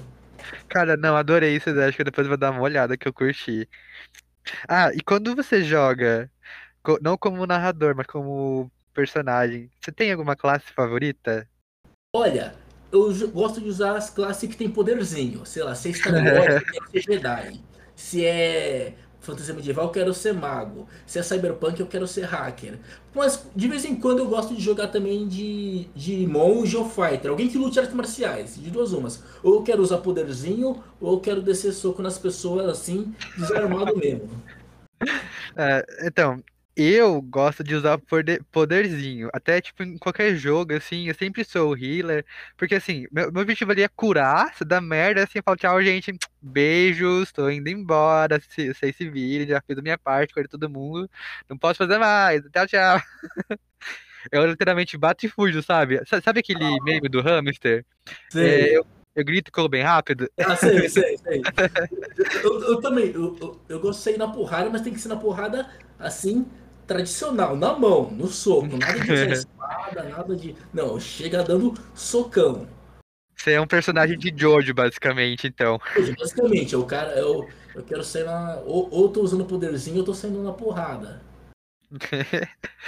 Cara, 0.69 0.97
não, 0.97 1.17
adorei 1.17 1.57
isso. 1.57 1.71
Acho 1.71 1.97
que 1.97 2.05
depois 2.05 2.27
eu 2.27 2.31
vou 2.31 2.37
dar 2.39 2.51
uma 2.51 2.61
olhada 2.63 2.97
que 2.97 3.09
eu 3.09 3.13
curti. 3.13 3.69
Ah, 4.69 4.93
e 4.95 5.01
quando 5.03 5.35
você 5.35 5.63
joga, 5.65 6.31
não 7.01 7.17
como 7.17 7.47
narrador, 7.47 7.95
mas 7.97 8.07
como 8.07 8.71
personagem, 8.93 9.71
você 9.81 9.91
tem 9.91 10.13
alguma 10.13 10.37
classe 10.37 10.73
favorita? 10.73 11.49
Olha, 12.15 12.55
eu 12.93 13.13
gosto 13.31 13.61
de 13.61 13.69
usar 13.69 13.97
as 13.97 14.11
classes 14.11 14.49
que 14.49 14.57
tem 14.57 14.71
poderzinho. 14.71 15.45
Sei 15.45 15.63
lá, 15.63 15.75
se 15.75 15.91
é 15.91 15.93
Star 15.93 16.15
Wars, 16.15 16.55
eu 16.55 16.65
quero 16.65 16.91
ser 16.91 17.03
Jedi. 17.03 17.61
Se 17.97 18.25
é 18.25 18.95
fantasia 19.25 19.55
medieval, 19.55 19.87
eu 19.87 19.91
quero 19.91 20.15
ser 20.15 20.33
mago. 20.33 20.87
Se 21.07 21.19
é 21.19 21.23
Cyberpunk, 21.23 21.81
eu 21.81 21.87
quero 21.87 22.07
ser 22.07 22.23
hacker. 22.23 22.79
Mas 23.15 23.45
de 23.57 23.67
vez 23.67 23.85
em 23.85 23.97
quando 23.97 24.21
eu 24.21 24.29
gosto 24.29 24.55
de 24.55 24.63
jogar 24.63 24.89
também 24.89 25.27
de, 25.27 25.89
de 25.95 26.27
monge 26.27 26.77
ou 26.77 26.89
fighter. 26.89 27.31
Alguém 27.31 27.49
que 27.49 27.59
lute 27.59 27.81
artes 27.81 27.95
marciais, 27.95 28.55
de 28.57 28.71
duas 28.71 28.93
umas. 28.93 29.23
Ou 29.43 29.57
eu 29.57 29.63
quero 29.63 29.83
usar 29.83 29.99
poderzinho, 29.99 30.83
ou 31.01 31.15
eu 31.15 31.21
quero 31.21 31.43
descer 31.43 31.73
soco 31.73 32.03
nas 32.03 32.19
pessoas 32.19 32.69
assim, 32.69 33.15
desarmado 33.37 33.97
mesmo. 33.97 34.29
É, 35.57 35.85
então, 36.03 36.43
eu 36.77 37.21
gosto 37.23 37.63
de 37.63 37.75
usar 37.75 37.99
poderzinho. 38.51 39.29
Até, 39.33 39.61
tipo, 39.61 39.83
em 39.83 39.97
qualquer 39.99 40.35
jogo, 40.37 40.75
assim, 40.75 41.09
eu 41.09 41.15
sempre 41.15 41.45
sou 41.45 41.73
o 41.73 41.77
healer. 41.77 42.25
Porque, 42.57 42.75
assim, 42.75 43.07
meu, 43.13 43.31
meu 43.33 43.43
objetivo 43.43 43.73
ali 43.73 43.83
é 43.83 43.89
curar, 43.89 44.55
se 44.55 44.65
dá 44.65 44.81
merda, 44.81 45.23
assim, 45.23 45.39
eu 45.39 45.43
falo, 45.45 45.57
tchau, 45.57 45.83
gente, 45.83 46.13
beijos, 46.43 47.31
tô 47.33 47.49
indo 47.49 47.69
embora, 47.69 48.41
se, 48.41 48.73
vocês 48.75 48.97
se 48.97 49.09
virem, 49.09 49.47
já 49.49 49.61
fiz 49.67 49.79
a 49.79 49.83
minha 49.83 49.99
parte, 49.99 50.35
curei 50.35 50.49
todo 50.49 50.69
mundo, 50.71 51.09
não 51.49 51.57
posso 51.59 51.79
fazer 51.79 51.99
mais, 51.99 52.43
tchau, 52.53 52.67
tchau. 52.67 53.01
Eu 54.33 54.47
literalmente 54.47 54.97
bato 54.97 55.27
e 55.27 55.29
fujo, 55.29 55.63
sabe? 55.63 56.01
Sa- 56.07 56.21
Sabe 56.21 56.41
aquele 56.41 56.81
meme 56.83 57.09
do 57.11 57.21
hamster? 57.21 57.85
É, 58.09 58.15
Sei. 58.31 58.77
eu, 58.77 58.87
eu 59.15 59.25
grito 59.25 59.49
e 59.49 59.53
corro 59.53 59.69
bem 59.69 59.83
rápido. 59.83 60.31
Ah, 60.47 60.57
sei, 60.57 60.89
sei, 60.89 61.19
sei. 61.19 61.43
Eu, 62.43 62.61
eu 62.63 62.81
também, 62.81 63.11
eu, 63.13 63.37
eu, 63.41 63.61
eu 63.69 63.81
gosto 63.81 63.99
de 63.99 64.05
sair 64.05 64.19
na 64.19 64.29
porrada, 64.29 64.71
mas 64.71 64.81
tem 64.83 64.93
que 64.93 64.99
ser 65.01 65.09
na 65.09 65.17
porrada 65.17 65.69
assim, 65.99 66.47
tradicional, 66.87 67.57
na 67.57 67.73
mão, 67.73 68.11
no 68.11 68.27
soco, 68.27 68.77
nada 68.77 68.99
de 69.01 69.13
espada, 69.33 70.05
nada 70.05 70.37
de. 70.37 70.55
Não, 70.73 70.99
chega 70.99 71.43
dando 71.43 71.75
socão. 71.95 72.69
Você 73.37 73.53
é 73.53 73.61
um 73.61 73.67
personagem 73.67 74.19
de 74.19 74.33
Jojo, 74.35 74.73
basicamente, 74.73 75.47
então. 75.47 75.79
Basicamente, 76.19 76.77
o 76.77 76.85
cara, 76.87 77.19
eu, 77.19 77.49
eu 77.75 77.83
quero 77.83 78.03
sair 78.05 78.25
na. 78.25 78.61
Ou, 78.65 78.89
ou 78.91 79.09
tô 79.09 79.21
usando 79.23 79.45
poderzinho 79.45 79.99
ou 79.99 80.05
tô 80.05 80.15
saindo 80.15 80.43
na 80.43 80.53
porrada. 80.53 81.21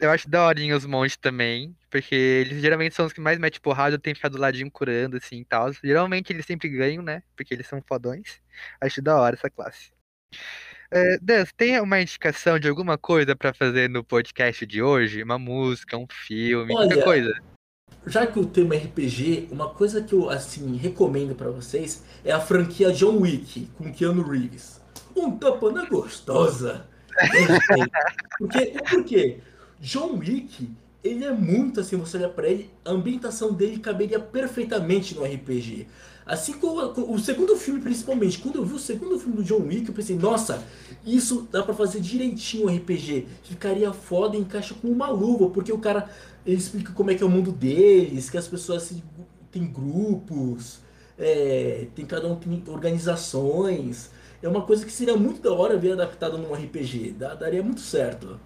Eu 0.00 0.10
acho 0.10 0.30
daorinha 0.30 0.74
os 0.74 0.86
monges 0.86 1.18
também, 1.18 1.76
porque 1.90 2.14
eles 2.14 2.62
geralmente 2.62 2.94
são 2.94 3.04
os 3.04 3.12
que 3.12 3.20
mais 3.20 3.38
metem 3.38 3.60
porrada, 3.60 3.96
eu 3.96 3.98
tenho 3.98 4.16
ficado 4.16 4.32
do 4.32 4.40
ladinho 4.40 4.70
curando, 4.70 5.18
assim, 5.18 5.40
e 5.40 5.44
tal. 5.44 5.70
Geralmente 5.74 6.32
eles 6.32 6.46
sempre 6.46 6.70
ganham, 6.70 7.02
né? 7.02 7.22
Porque 7.36 7.52
eles 7.52 7.66
são 7.66 7.82
fodões. 7.86 8.40
Acho 8.80 9.02
da 9.02 9.20
hora 9.20 9.36
essa 9.36 9.50
classe. 9.50 9.92
É, 10.92 11.18
Dan, 11.22 11.44
tem 11.56 11.80
uma 11.80 12.00
indicação 12.00 12.58
de 12.58 12.68
alguma 12.68 12.98
coisa 12.98 13.36
pra 13.36 13.54
fazer 13.54 13.88
no 13.88 14.02
podcast 14.02 14.66
de 14.66 14.82
hoje? 14.82 15.22
Uma 15.22 15.38
música, 15.38 15.96
um 15.96 16.06
filme, 16.08 16.74
qualquer 16.74 16.94
Olha, 16.94 17.04
coisa? 17.04 17.50
já 18.06 18.26
que 18.26 18.38
o 18.38 18.46
tema 18.46 18.74
é 18.74 18.78
RPG, 18.78 19.48
uma 19.50 19.68
coisa 19.70 20.02
que 20.02 20.14
eu 20.14 20.30
assim 20.30 20.76
recomendo 20.76 21.34
pra 21.34 21.50
vocês 21.50 22.02
é 22.24 22.32
a 22.32 22.40
franquia 22.40 22.92
John 22.92 23.18
Wick 23.20 23.70
com 23.76 23.92
Keanu 23.92 24.22
Reeves. 24.22 24.80
Um 25.14 25.36
tapa 25.36 25.70
na 25.70 25.84
gostosa. 25.86 26.86
Porque, 28.38 28.74
por 28.88 29.04
quê? 29.04 29.40
John 29.80 30.18
Wick, 30.18 30.70
ele 31.02 31.24
é 31.24 31.32
muito 31.32 31.80
assim, 31.80 31.96
você 31.96 32.18
olha 32.18 32.28
pra 32.28 32.48
ele, 32.48 32.70
a 32.84 32.90
ambientação 32.90 33.52
dele 33.52 33.78
caberia 33.78 34.20
perfeitamente 34.20 35.14
no 35.14 35.24
RPG. 35.24 35.86
Assim 36.26 36.52
como 36.52 36.80
o 37.12 37.18
segundo 37.18 37.56
filme, 37.56 37.80
principalmente, 37.80 38.38
quando 38.38 38.56
eu 38.56 38.64
vi 38.64 38.74
o 38.74 38.78
segundo 38.78 39.18
filme 39.18 39.36
do 39.36 39.42
John 39.42 39.62
Wick, 39.62 39.88
eu 39.88 39.94
pensei, 39.94 40.14
nossa, 40.14 40.62
isso 41.04 41.48
dá 41.50 41.62
pra 41.62 41.74
fazer 41.74 42.00
direitinho 42.00 42.66
o 42.66 42.68
RPG. 42.68 43.26
Ficaria 43.42 43.92
foda 43.92 44.36
e 44.36 44.40
encaixa 44.40 44.74
com 44.74 44.88
uma 44.88 45.08
luva, 45.08 45.50
porque 45.50 45.72
o 45.72 45.78
cara 45.78 46.08
ele 46.46 46.56
explica 46.56 46.92
como 46.92 47.10
é 47.10 47.14
que 47.14 47.22
é 47.22 47.26
o 47.26 47.30
mundo 47.30 47.50
deles, 47.50 48.30
que 48.30 48.38
as 48.38 48.46
pessoas 48.46 48.84
se, 48.84 49.02
têm 49.50 49.66
grupos, 49.66 50.78
é, 51.18 51.88
tem 51.94 52.06
cada 52.06 52.28
um 52.28 52.36
tem 52.36 52.62
organizações. 52.68 54.10
É 54.42 54.48
uma 54.48 54.62
coisa 54.62 54.86
que 54.86 54.92
seria 54.92 55.16
muito 55.16 55.42
da 55.42 55.52
hora 55.52 55.76
ver 55.76 55.92
adaptado 55.92 56.38
num 56.38 56.54
RPG. 56.54 57.12
Daria 57.12 57.62
muito 57.62 57.80
certo. 57.80 58.38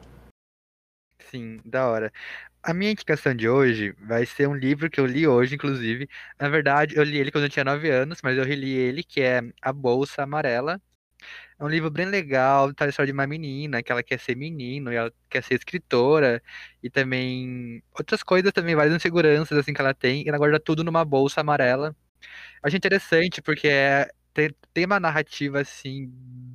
Sim, 1.35 1.61
da 1.65 1.89
hora. 1.89 2.13
A 2.63 2.75
minha 2.75 2.91
indicação 2.93 3.35
de 3.37 3.49
hoje 3.49 3.93
vai 4.01 4.27
ser 4.27 4.49
um 4.49 4.55
livro 4.57 4.91
que 4.91 5.01
eu 5.01 5.07
li 5.07 5.29
hoje, 5.29 5.55
inclusive. 5.57 6.09
Na 6.41 6.49
verdade, 6.51 6.97
eu 6.97 7.05
li 7.05 7.19
ele 7.19 7.31
quando 7.33 7.45
eu 7.45 7.51
tinha 7.51 7.65
9 7.65 7.91
anos, 7.91 8.19
mas 8.23 8.37
eu 8.39 8.45
reli 8.45 8.73
ele, 8.73 9.05
que 9.05 9.21
é 9.23 9.41
A 9.63 9.73
Bolsa 9.73 10.25
Amarela. 10.25 10.83
É 11.59 11.65
um 11.65 11.69
livro 11.69 11.91
bem 11.91 12.07
legal, 12.07 12.75
tá 12.75 12.87
a 12.87 12.89
história 12.91 13.09
de 13.09 13.13
uma 13.15 13.27
menina 13.27 13.83
que 13.83 13.93
ela 13.93 14.03
quer 14.03 14.21
ser 14.21 14.37
menino 14.37 14.93
e 14.93 14.97
ela 14.97 15.13
quer 15.31 15.43
ser 15.45 15.55
escritora 15.55 16.43
e 16.83 16.91
também 16.91 17.83
outras 17.99 18.23
coisas 18.23 18.53
também, 18.53 18.75
várias 18.77 18.95
inseguranças 18.97 19.59
assim 19.59 19.75
que 19.75 19.81
ela 19.81 19.95
tem 19.95 20.25
e 20.25 20.29
ela 20.29 20.39
guarda 20.39 20.61
tudo 20.61 20.85
numa 20.85 21.05
bolsa 21.05 21.41
amarela. 21.43 21.97
Acho 22.63 22.77
interessante 22.77 23.43
porque 23.43 23.69
é, 23.69 24.09
tem, 24.35 24.51
tem 24.75 24.87
uma 24.87 25.01
narrativa 25.01 25.61
assim 25.61 26.13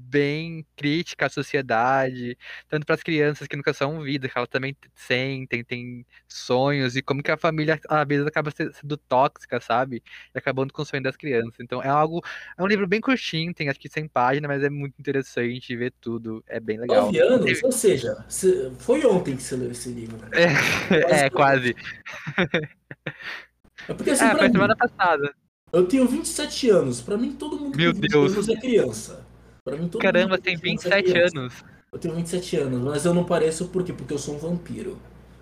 bem 0.10 0.66
crítica 0.76 1.28
à 1.28 1.30
sociedade, 1.30 2.38
tanto 2.68 2.86
para 2.86 2.96
as 2.96 3.04
crianças 3.04 3.48
que 3.48 3.56
nunca 3.56 3.74
são 3.74 4.02
vidas, 4.02 4.32
que 4.32 4.38
elas 4.38 4.50
também 4.50 4.76
sentem, 4.96 5.64
têm 5.64 6.06
sonhos 6.28 6.96
e 6.96 7.02
como 7.02 7.22
que 7.22 7.32
a 7.32 7.38
família 7.38 7.80
às 7.88 8.08
vezes 8.08 8.26
acaba 8.26 8.50
se- 8.52 8.72
sendo 8.74 8.98
tóxica, 8.98 9.62
sabe? 9.62 10.02
E 10.34 10.38
acabando 10.38 10.74
com 10.74 10.82
o 10.82 10.86
sonho 10.86 11.04
das 11.04 11.16
crianças. 11.16 11.60
Então 11.60 11.82
é 11.84 11.88
algo, 11.90 12.24
é 12.58 12.64
um 12.64 12.68
livro 12.68 12.88
bem 12.88 13.00
curtinho, 13.00 13.54
tem 13.54 13.70
acho 13.70 13.80
que 13.80 13.90
100 13.90 14.08
páginas, 14.08 14.50
mas 14.50 14.64
é 14.64 14.70
muito 14.70 14.96
interessante 15.00 15.76
ver 15.76 15.94
tudo, 16.02 16.44
é 16.48 16.60
bem 16.60 16.80
legal. 16.80 17.10
Anos, 17.16 17.64
ou 17.64 17.72
seja, 17.72 18.26
se- 18.28 18.72
foi 18.80 19.06
ontem 19.06 19.36
que 19.36 19.44
você 19.44 19.56
leu 19.56 19.72
esse 19.72 19.90
livro. 19.90 20.18
Quase 20.18 20.30
É, 21.26 21.30
quase. 21.30 21.76
É 23.88 23.94
porque 23.94 24.12
assim, 24.12 24.26
É, 24.26 24.32
foi 24.32 24.48
mim, 24.48 24.52
semana 24.52 24.76
passada. 24.76 25.34
eu 25.72 25.86
tenho 25.86 26.08
27 26.08 26.70
anos. 26.70 27.02
Pra 27.02 27.18
mim, 27.18 27.34
todo 27.34 27.60
mundo 27.60 27.78
Meu 27.78 27.94
com 27.94 28.00
20 28.02 28.12
Deus. 28.12 28.34
anos 28.34 28.50
é 28.50 28.56
criança. 28.56 29.26
Pra 29.70 29.78
mim, 29.78 29.88
todo 29.88 30.02
Caramba, 30.02 30.30
mundo 30.36 30.42
tem 30.42 30.56
com 30.56 30.62
20 30.64 30.86
é 30.88 30.90
27 30.96 31.12
criança. 31.12 31.40
anos. 31.40 31.54
Eu 31.92 32.00
tenho 32.00 32.16
27 32.16 32.58
anos, 32.58 32.82
mas 32.82 33.06
eu 33.06 33.14
não 33.14 33.24
pareço 33.24 33.68
por 33.70 33.84
quê? 33.84 33.94
Porque 33.94 34.14
eu 34.14 34.18
sou 34.20 34.36
um 34.36 34.38
vampiro. 34.40 35.00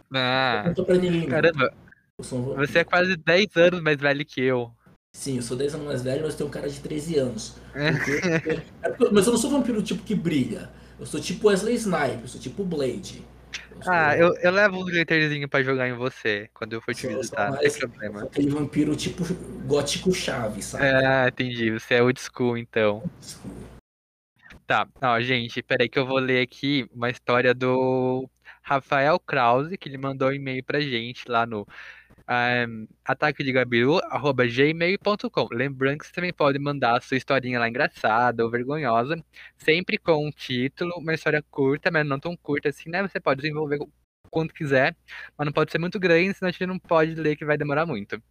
Não 0.10 0.20
Ah, 0.22 0.64
conta 0.68 0.84
pra 0.84 0.96
ninguém, 0.96 1.22
não. 1.22 1.28
caramba, 1.30 1.74
Eu 2.18 2.24
sou 2.24 2.40
um 2.40 2.56
você 2.56 2.80
é 2.80 2.84
quase 2.84 3.16
10 3.18 3.56
anos 3.58 3.82
mais 3.82 3.98
velho 3.98 4.26
que 4.26 4.42
eu. 4.42 4.72
Sim, 5.16 5.38
eu 5.38 5.42
sou 5.42 5.56
10 5.58 5.74
anos 5.76 5.86
mais 5.88 6.02
velho, 6.04 6.24
mas 6.24 6.36
tenho 6.36 6.48
um 6.48 6.52
cara 6.52 6.70
de 6.70 6.80
13 6.80 7.18
anos. 7.18 7.56
Porque- 7.74 8.12
é 8.84 8.90
porque- 8.90 9.14
mas 9.14 9.26
eu 9.28 9.34
não 9.34 9.40
sou 9.40 9.50
vampiro 9.52 9.82
tipo 9.82 10.04
que 10.04 10.16
brilha. 10.16 10.70
Eu 11.00 11.06
sou 11.06 11.20
tipo 11.20 11.48
Wesley 11.48 11.76
Snipes, 11.76 12.22
eu 12.22 12.28
sou 12.28 12.42
tipo 12.42 12.64
Blade. 12.64 13.24
Eu 13.76 13.84
sou, 13.84 13.94
Ah, 13.94 14.18
eu, 14.18 14.34
eu 14.38 14.52
levo 14.52 14.80
um 14.80 14.86
glitterzinho 14.86 15.48
pra 15.48 15.62
jogar 15.62 15.88
em 15.88 15.94
você 15.94 16.50
quando 16.54 16.74
eu 16.74 16.82
for 16.82 16.94
te 16.96 17.06
eu 17.06 17.18
visitar, 17.18 17.52
não 17.52 17.58
tem 17.60 17.68
eu 17.70 17.80
problema. 17.90 18.24
aquele 18.24 18.50
vampiro 18.50 18.96
tipo 18.96 19.24
gótico 19.66 20.12
chave, 20.14 20.62
sabe? 20.64 20.86
Ah, 20.86 21.28
entendi, 21.28 21.72
você 21.72 21.96
é 21.96 22.02
old 22.04 22.20
school 22.20 22.58
então. 22.58 23.04
Desculpa. 23.20 23.77
Tá, 24.68 24.88
ó, 25.02 25.20
gente, 25.22 25.64
peraí 25.64 25.88
que 25.88 25.98
eu 25.98 26.06
vou 26.06 26.20
ler 26.20 26.42
aqui 26.42 26.86
uma 26.92 27.10
história 27.10 27.54
do 27.54 28.30
Rafael 28.62 29.18
Krause, 29.18 29.78
que 29.78 29.88
ele 29.88 29.98
mandou 29.98 30.28
um 30.28 30.34
e-mail 30.34 30.62
pra 30.62 30.82
gente 30.82 31.24
lá 31.30 31.46
no 31.46 31.66
um, 32.30 32.86
ataquedegabiru.gmail.com. 33.06 35.48
Lembrando 35.54 36.00
que 36.00 36.08
você 36.08 36.12
também 36.12 36.34
pode 36.34 36.60
mandar 36.60 36.98
a 36.98 37.02
sua 37.02 37.16
historinha 37.16 37.60
lá 37.60 37.70
engraçada 37.70 38.44
ou 38.44 38.52
vergonhosa, 38.52 39.16
sempre 39.58 39.98
com 39.98 40.28
um 40.28 40.32
título, 40.32 40.92
uma 40.98 41.14
história 41.14 41.42
curta, 41.50 41.90
mas 41.90 42.06
não 42.06 42.20
tão 42.20 42.36
curta 42.36 42.68
assim, 42.68 42.90
né? 42.90 43.02
Você 43.02 43.22
pode 43.22 43.42
desenvolver 43.42 43.80
quanto 44.30 44.54
quiser, 44.54 44.98
mas 45.38 45.46
não 45.46 45.54
pode 45.54 45.72
ser 45.72 45.80
muito 45.80 45.98
grande, 45.98 46.34
senão 46.34 46.50
a 46.50 46.52
gente 46.52 46.66
não 46.66 46.78
pode 46.78 47.16
ler 47.16 47.38
que 47.38 47.46
vai 47.46 47.58
demorar 47.58 47.86
muito. 47.86 48.22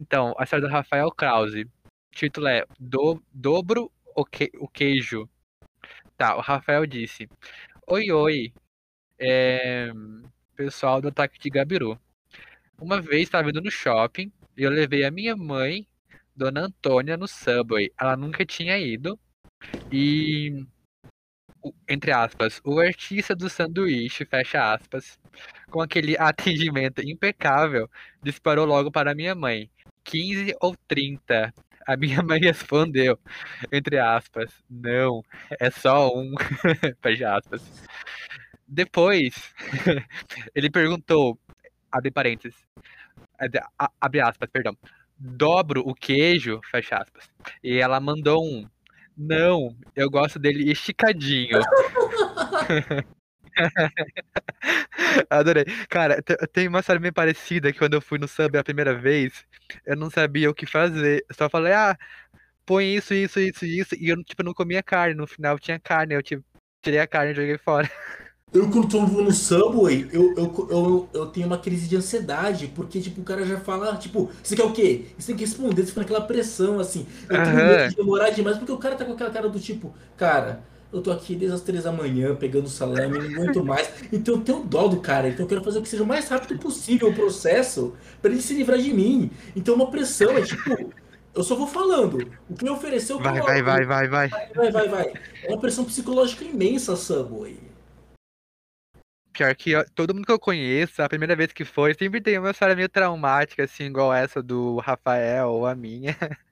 Então, 0.00 0.34
a 0.36 0.42
história 0.42 0.66
do 0.66 0.72
Rafael 0.72 1.12
Krause. 1.12 1.64
O 1.64 2.16
título 2.16 2.48
é 2.48 2.64
Do, 2.78 3.22
Dobro 3.32 3.90
o, 4.16 4.24
que, 4.24 4.50
o 4.58 4.68
Queijo. 4.68 5.28
Tá, 6.16 6.36
o 6.36 6.40
Rafael 6.40 6.86
disse: 6.86 7.28
Oi, 7.88 8.10
oi, 8.12 8.52
é, 9.18 9.90
pessoal 10.56 11.00
do 11.00 11.08
Ataque 11.08 11.38
de 11.38 11.50
Gabiru. 11.50 11.98
Uma 12.80 13.00
vez 13.00 13.22
estava 13.24 13.48
indo 13.50 13.60
no 13.60 13.70
shopping 13.70 14.32
e 14.56 14.62
eu 14.62 14.70
levei 14.70 15.04
a 15.04 15.10
minha 15.10 15.36
mãe, 15.36 15.86
Dona 16.34 16.62
Antônia, 16.62 17.16
no 17.16 17.26
Subway. 17.26 17.92
Ela 18.00 18.16
nunca 18.16 18.44
tinha 18.46 18.78
ido 18.78 19.18
e, 19.92 20.64
entre 21.88 22.12
aspas, 22.12 22.60
o 22.64 22.78
artista 22.78 23.34
do 23.34 23.48
sanduíche, 23.50 24.24
fecha 24.24 24.72
aspas, 24.72 25.18
com 25.70 25.80
aquele 25.80 26.16
atendimento 26.18 27.00
impecável, 27.02 27.90
disparou 28.22 28.66
logo 28.66 28.90
para 28.90 29.14
minha 29.14 29.34
mãe. 29.34 29.70
15 30.04 30.54
ou 30.60 30.76
30? 30.86 31.52
A 31.88 31.96
minha 31.96 32.22
mãe 32.22 32.40
respondeu, 32.40 33.18
entre 33.70 33.98
aspas, 33.98 34.50
não, 34.70 35.22
é 35.60 35.70
só 35.70 36.08
um, 36.08 36.32
fecha 37.02 37.36
aspas. 37.36 37.62
Depois, 38.66 39.54
ele 40.54 40.70
perguntou, 40.70 41.38
abre 41.92 42.10
parênteses, 42.10 42.58
abre 44.00 44.20
aspas, 44.20 44.48
perdão, 44.50 44.76
dobro 45.18 45.82
o 45.84 45.94
queijo, 45.94 46.60
fecha 46.70 46.96
aspas. 46.96 47.28
E 47.62 47.78
ela 47.78 48.00
mandou 48.00 48.42
um, 48.42 48.66
não, 49.16 49.76
eu 49.94 50.10
gosto 50.10 50.38
dele 50.38 50.70
esticadinho. 50.70 51.60
Adorei. 55.30 55.64
Cara, 55.88 56.22
te- 56.22 56.36
tem 56.52 56.68
uma 56.68 56.80
história 56.80 57.00
meio 57.00 57.12
parecida 57.12 57.72
que 57.72 57.78
quando 57.78 57.94
eu 57.94 58.00
fui 58.00 58.18
no 58.18 58.28
sub 58.28 58.56
a 58.58 58.64
primeira 58.64 58.94
vez, 58.96 59.44
eu 59.86 59.96
não 59.96 60.10
sabia 60.10 60.50
o 60.50 60.54
que 60.54 60.66
fazer. 60.66 61.24
Eu 61.28 61.34
só 61.34 61.48
falei, 61.48 61.72
ah, 61.72 61.96
põe 62.66 62.94
isso, 62.96 63.14
isso, 63.14 63.40
isso, 63.40 63.64
isso. 63.66 63.94
E 63.96 64.08
eu, 64.10 64.22
tipo, 64.24 64.42
não 64.42 64.54
comia 64.54 64.82
carne. 64.82 65.14
No 65.14 65.26
final 65.26 65.58
tinha 65.58 65.78
carne. 65.80 66.14
Eu, 66.14 66.22
tipo, 66.22 66.44
tirei 66.82 67.00
a 67.00 67.06
carne 67.06 67.32
e 67.32 67.36
joguei 67.36 67.58
fora. 67.58 67.90
Eu, 68.52 68.70
quando 68.70 68.88
tô 68.88 69.00
no 69.02 69.32
Subway, 69.32 70.08
eu, 70.12 70.32
eu, 70.36 70.68
eu, 70.70 71.10
eu 71.12 71.26
tenho 71.26 71.46
uma 71.48 71.58
crise 71.58 71.88
de 71.88 71.96
ansiedade, 71.96 72.68
porque, 72.68 73.00
tipo, 73.00 73.20
o 73.20 73.24
cara 73.24 73.44
já 73.44 73.58
fala, 73.58 73.96
tipo, 73.96 74.30
você 74.42 74.54
quer 74.54 74.62
o 74.62 74.72
quê? 74.72 75.06
Você 75.18 75.28
tem 75.28 75.36
que 75.36 75.44
responder, 75.44 75.82
você 75.82 75.88
fica 75.88 76.02
naquela 76.02 76.20
pressão, 76.20 76.78
assim. 76.78 77.04
Eu 77.28 77.42
tenho 77.42 77.56
Aham. 77.56 77.66
medo 77.66 77.88
de 77.88 77.96
demorar 77.96 78.30
demais, 78.30 78.56
porque 78.56 78.70
o 78.70 78.78
cara 78.78 78.94
tá 78.94 79.04
com 79.04 79.12
aquela 79.14 79.30
cara 79.30 79.48
do 79.48 79.58
tipo, 79.58 79.92
cara, 80.16 80.62
eu 80.94 81.02
tô 81.02 81.10
aqui 81.10 81.34
desde 81.34 81.56
as 81.56 81.60
três 81.60 81.82
da 81.82 81.90
manhã, 81.90 82.36
pegando 82.36 82.68
salame, 82.68 83.18
não 83.18 83.42
aguento 83.42 83.64
mais. 83.64 83.90
Então 84.12 84.36
eu 84.36 84.40
tenho 84.40 84.60
dó 84.60 84.86
do 84.86 85.00
cara, 85.00 85.28
então 85.28 85.44
eu 85.44 85.48
quero 85.48 85.64
fazer 85.64 85.80
o 85.80 85.82
que 85.82 85.88
seja 85.88 86.04
o 86.04 86.06
mais 86.06 86.28
rápido 86.28 86.56
possível 86.58 87.08
o 87.08 87.14
processo, 87.14 87.94
pra 88.22 88.30
ele 88.30 88.40
se 88.40 88.54
livrar 88.54 88.78
de 88.78 88.94
mim. 88.94 89.28
Então 89.56 89.74
uma 89.74 89.90
pressão 89.90 90.30
é, 90.30 90.42
tipo, 90.42 90.92
eu 91.34 91.42
só 91.42 91.56
vou 91.56 91.66
falando. 91.66 92.18
O 92.48 92.54
que 92.54 92.64
me 92.64 92.70
ofereceu, 92.70 93.16
eu 93.16 93.22
Vai, 93.22 93.40
vai, 93.40 93.62
vai, 93.62 93.84
vai, 93.84 94.08
vai. 94.08 94.28
Vai, 94.54 94.70
vai, 94.70 94.88
vai. 94.88 95.12
É 95.42 95.48
uma 95.48 95.60
pressão 95.60 95.84
psicológica 95.84 96.44
imensa, 96.44 96.94
Subway. 96.94 97.58
Pior 99.34 99.54
que 99.56 99.74
ó, 99.74 99.84
todo 99.94 100.14
mundo 100.14 100.24
que 100.26 100.32
eu 100.32 100.38
conheço, 100.38 101.02
a 101.02 101.08
primeira 101.08 101.34
vez 101.36 101.52
que 101.52 101.64
foi, 101.64 101.92
sempre 101.94 102.20
tem 102.22 102.38
uma 102.38 102.50
história 102.52 102.76
meio 102.76 102.88
traumática, 102.88 103.64
assim, 103.64 103.84
igual 103.84 104.14
essa 104.14 104.42
do 104.42 104.78
Rafael 104.78 105.50
ou 105.50 105.66
a 105.66 105.74
minha. 105.74 106.16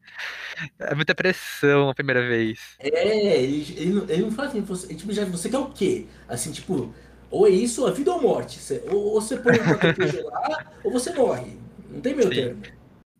É 0.78 0.94
muita 0.94 1.14
pressão 1.14 1.88
a 1.90 1.94
primeira 1.94 2.26
vez. 2.26 2.78
É, 2.78 3.42
ele, 3.42 3.74
ele, 3.78 3.92
não- 3.92 4.02
ele 4.08 4.22
não 4.22 4.30
fala 4.32 4.48
assim, 4.48 4.60
você, 4.60 4.94
tipo, 4.94 5.12
já, 5.12 5.24
você 5.24 5.48
quer 5.48 5.58
o 5.58 5.70
quê? 5.72 6.06
Assim, 6.28 6.50
tipo, 6.52 6.92
ou 7.30 7.46
é 7.46 7.50
isso, 7.50 7.86
a 7.86 7.92
vida 7.92 8.12
ou 8.12 8.20
morte. 8.20 8.58
Você- 8.58 8.82
ou, 8.88 9.14
ou 9.14 9.20
você 9.20 9.36
põe 9.36 9.56
o 9.58 9.66
quatro 9.66 9.92
queijo 9.92 10.22
lá, 10.26 10.72
ou 10.84 10.90
você 10.92 11.12
morre. 11.14 11.58
Não 11.88 12.00
tem 12.00 12.14
meio 12.14 12.28
Sim. 12.28 12.34
termo. 12.34 12.62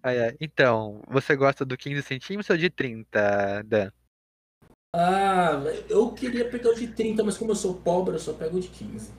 Ah, 0.02 0.12
é. 0.14 0.36
Então, 0.40 1.02
você 1.08 1.36
gosta 1.36 1.64
do 1.64 1.76
15 1.76 2.02
centímetros 2.02 2.50
ou 2.50 2.56
de 2.58 2.70
30, 2.70 3.62
Dan? 3.64 3.90
Ah, 4.94 5.62
eu 5.88 6.12
queria 6.12 6.48
pegar 6.50 6.70
o 6.70 6.74
de 6.74 6.86
30, 6.88 7.22
mas 7.24 7.38
como 7.38 7.50
eu 7.52 7.56
sou 7.56 7.74
pobre, 7.74 8.14
eu 8.14 8.18
só 8.18 8.32
pego 8.34 8.56
o 8.58 8.60
de 8.60 8.68
15. 8.68 9.10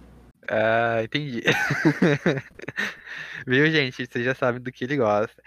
Ah, 0.50 1.02
entendi. 1.04 1.42
Viu, 3.48 3.70
gente? 3.72 4.06
Vocês 4.06 4.26
já 4.26 4.36
sabem 4.36 4.62
do 4.62 4.72
que 4.72 4.84
ele 4.84 4.98
gosta. 4.98 5.42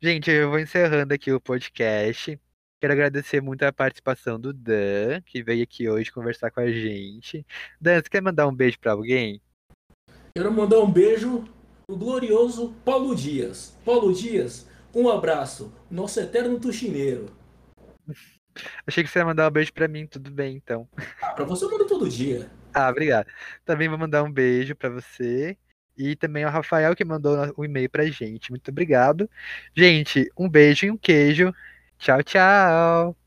Gente, 0.00 0.30
eu 0.30 0.50
vou 0.50 0.58
encerrando 0.58 1.14
aqui 1.14 1.32
o 1.32 1.40
podcast. 1.40 2.38
Quero 2.80 2.92
agradecer 2.92 3.40
muito 3.40 3.62
a 3.62 3.72
participação 3.72 4.40
do 4.40 4.52
Dan, 4.52 5.20
que 5.24 5.42
veio 5.42 5.62
aqui 5.62 5.88
hoje 5.88 6.10
conversar 6.10 6.50
com 6.50 6.60
a 6.60 6.70
gente. 6.70 7.46
Dan, 7.80 8.02
você 8.02 8.08
quer 8.08 8.20
mandar 8.20 8.48
um 8.48 8.54
beijo 8.54 8.78
pra 8.78 8.92
alguém? 8.92 9.40
Quero 10.34 10.52
mandar 10.52 10.80
um 10.80 10.90
beijo 10.90 11.44
pro 11.86 11.96
glorioso 11.96 12.74
Paulo 12.84 13.14
Dias. 13.14 13.76
Paulo 13.84 14.12
Dias, 14.12 14.68
um 14.94 15.08
abraço, 15.08 15.72
nosso 15.90 16.18
eterno 16.20 16.58
tuxineiro. 16.58 17.26
Achei 18.86 19.02
que 19.02 19.08
você 19.08 19.20
ia 19.20 19.24
mandar 19.24 19.48
um 19.48 19.52
beijo 19.52 19.72
pra 19.72 19.88
mim, 19.88 20.06
tudo 20.06 20.30
bem, 20.30 20.56
então. 20.56 20.86
Ah, 21.22 21.30
pra 21.30 21.44
você 21.44 21.64
eu 21.64 21.70
mando 21.70 21.86
todo 21.86 22.08
dia. 22.08 22.50
Ah, 22.74 22.88
obrigado. 22.88 23.26
Também 23.64 23.88
vou 23.88 23.98
mandar 23.98 24.22
um 24.22 24.32
beijo 24.32 24.74
pra 24.74 24.88
você. 24.88 25.56
E 25.96 26.16
também 26.16 26.44
ao 26.44 26.50
Rafael 26.50 26.96
que 26.96 27.04
mandou 27.04 27.52
o 27.56 27.64
e-mail 27.64 27.90
pra 27.90 28.06
gente. 28.06 28.50
Muito 28.50 28.70
obrigado. 28.70 29.28
Gente, 29.76 30.30
um 30.38 30.48
beijo 30.48 30.86
e 30.86 30.90
um 30.90 30.96
queijo. 30.96 31.52
Tchau, 31.98 32.22
tchau. 32.22 33.21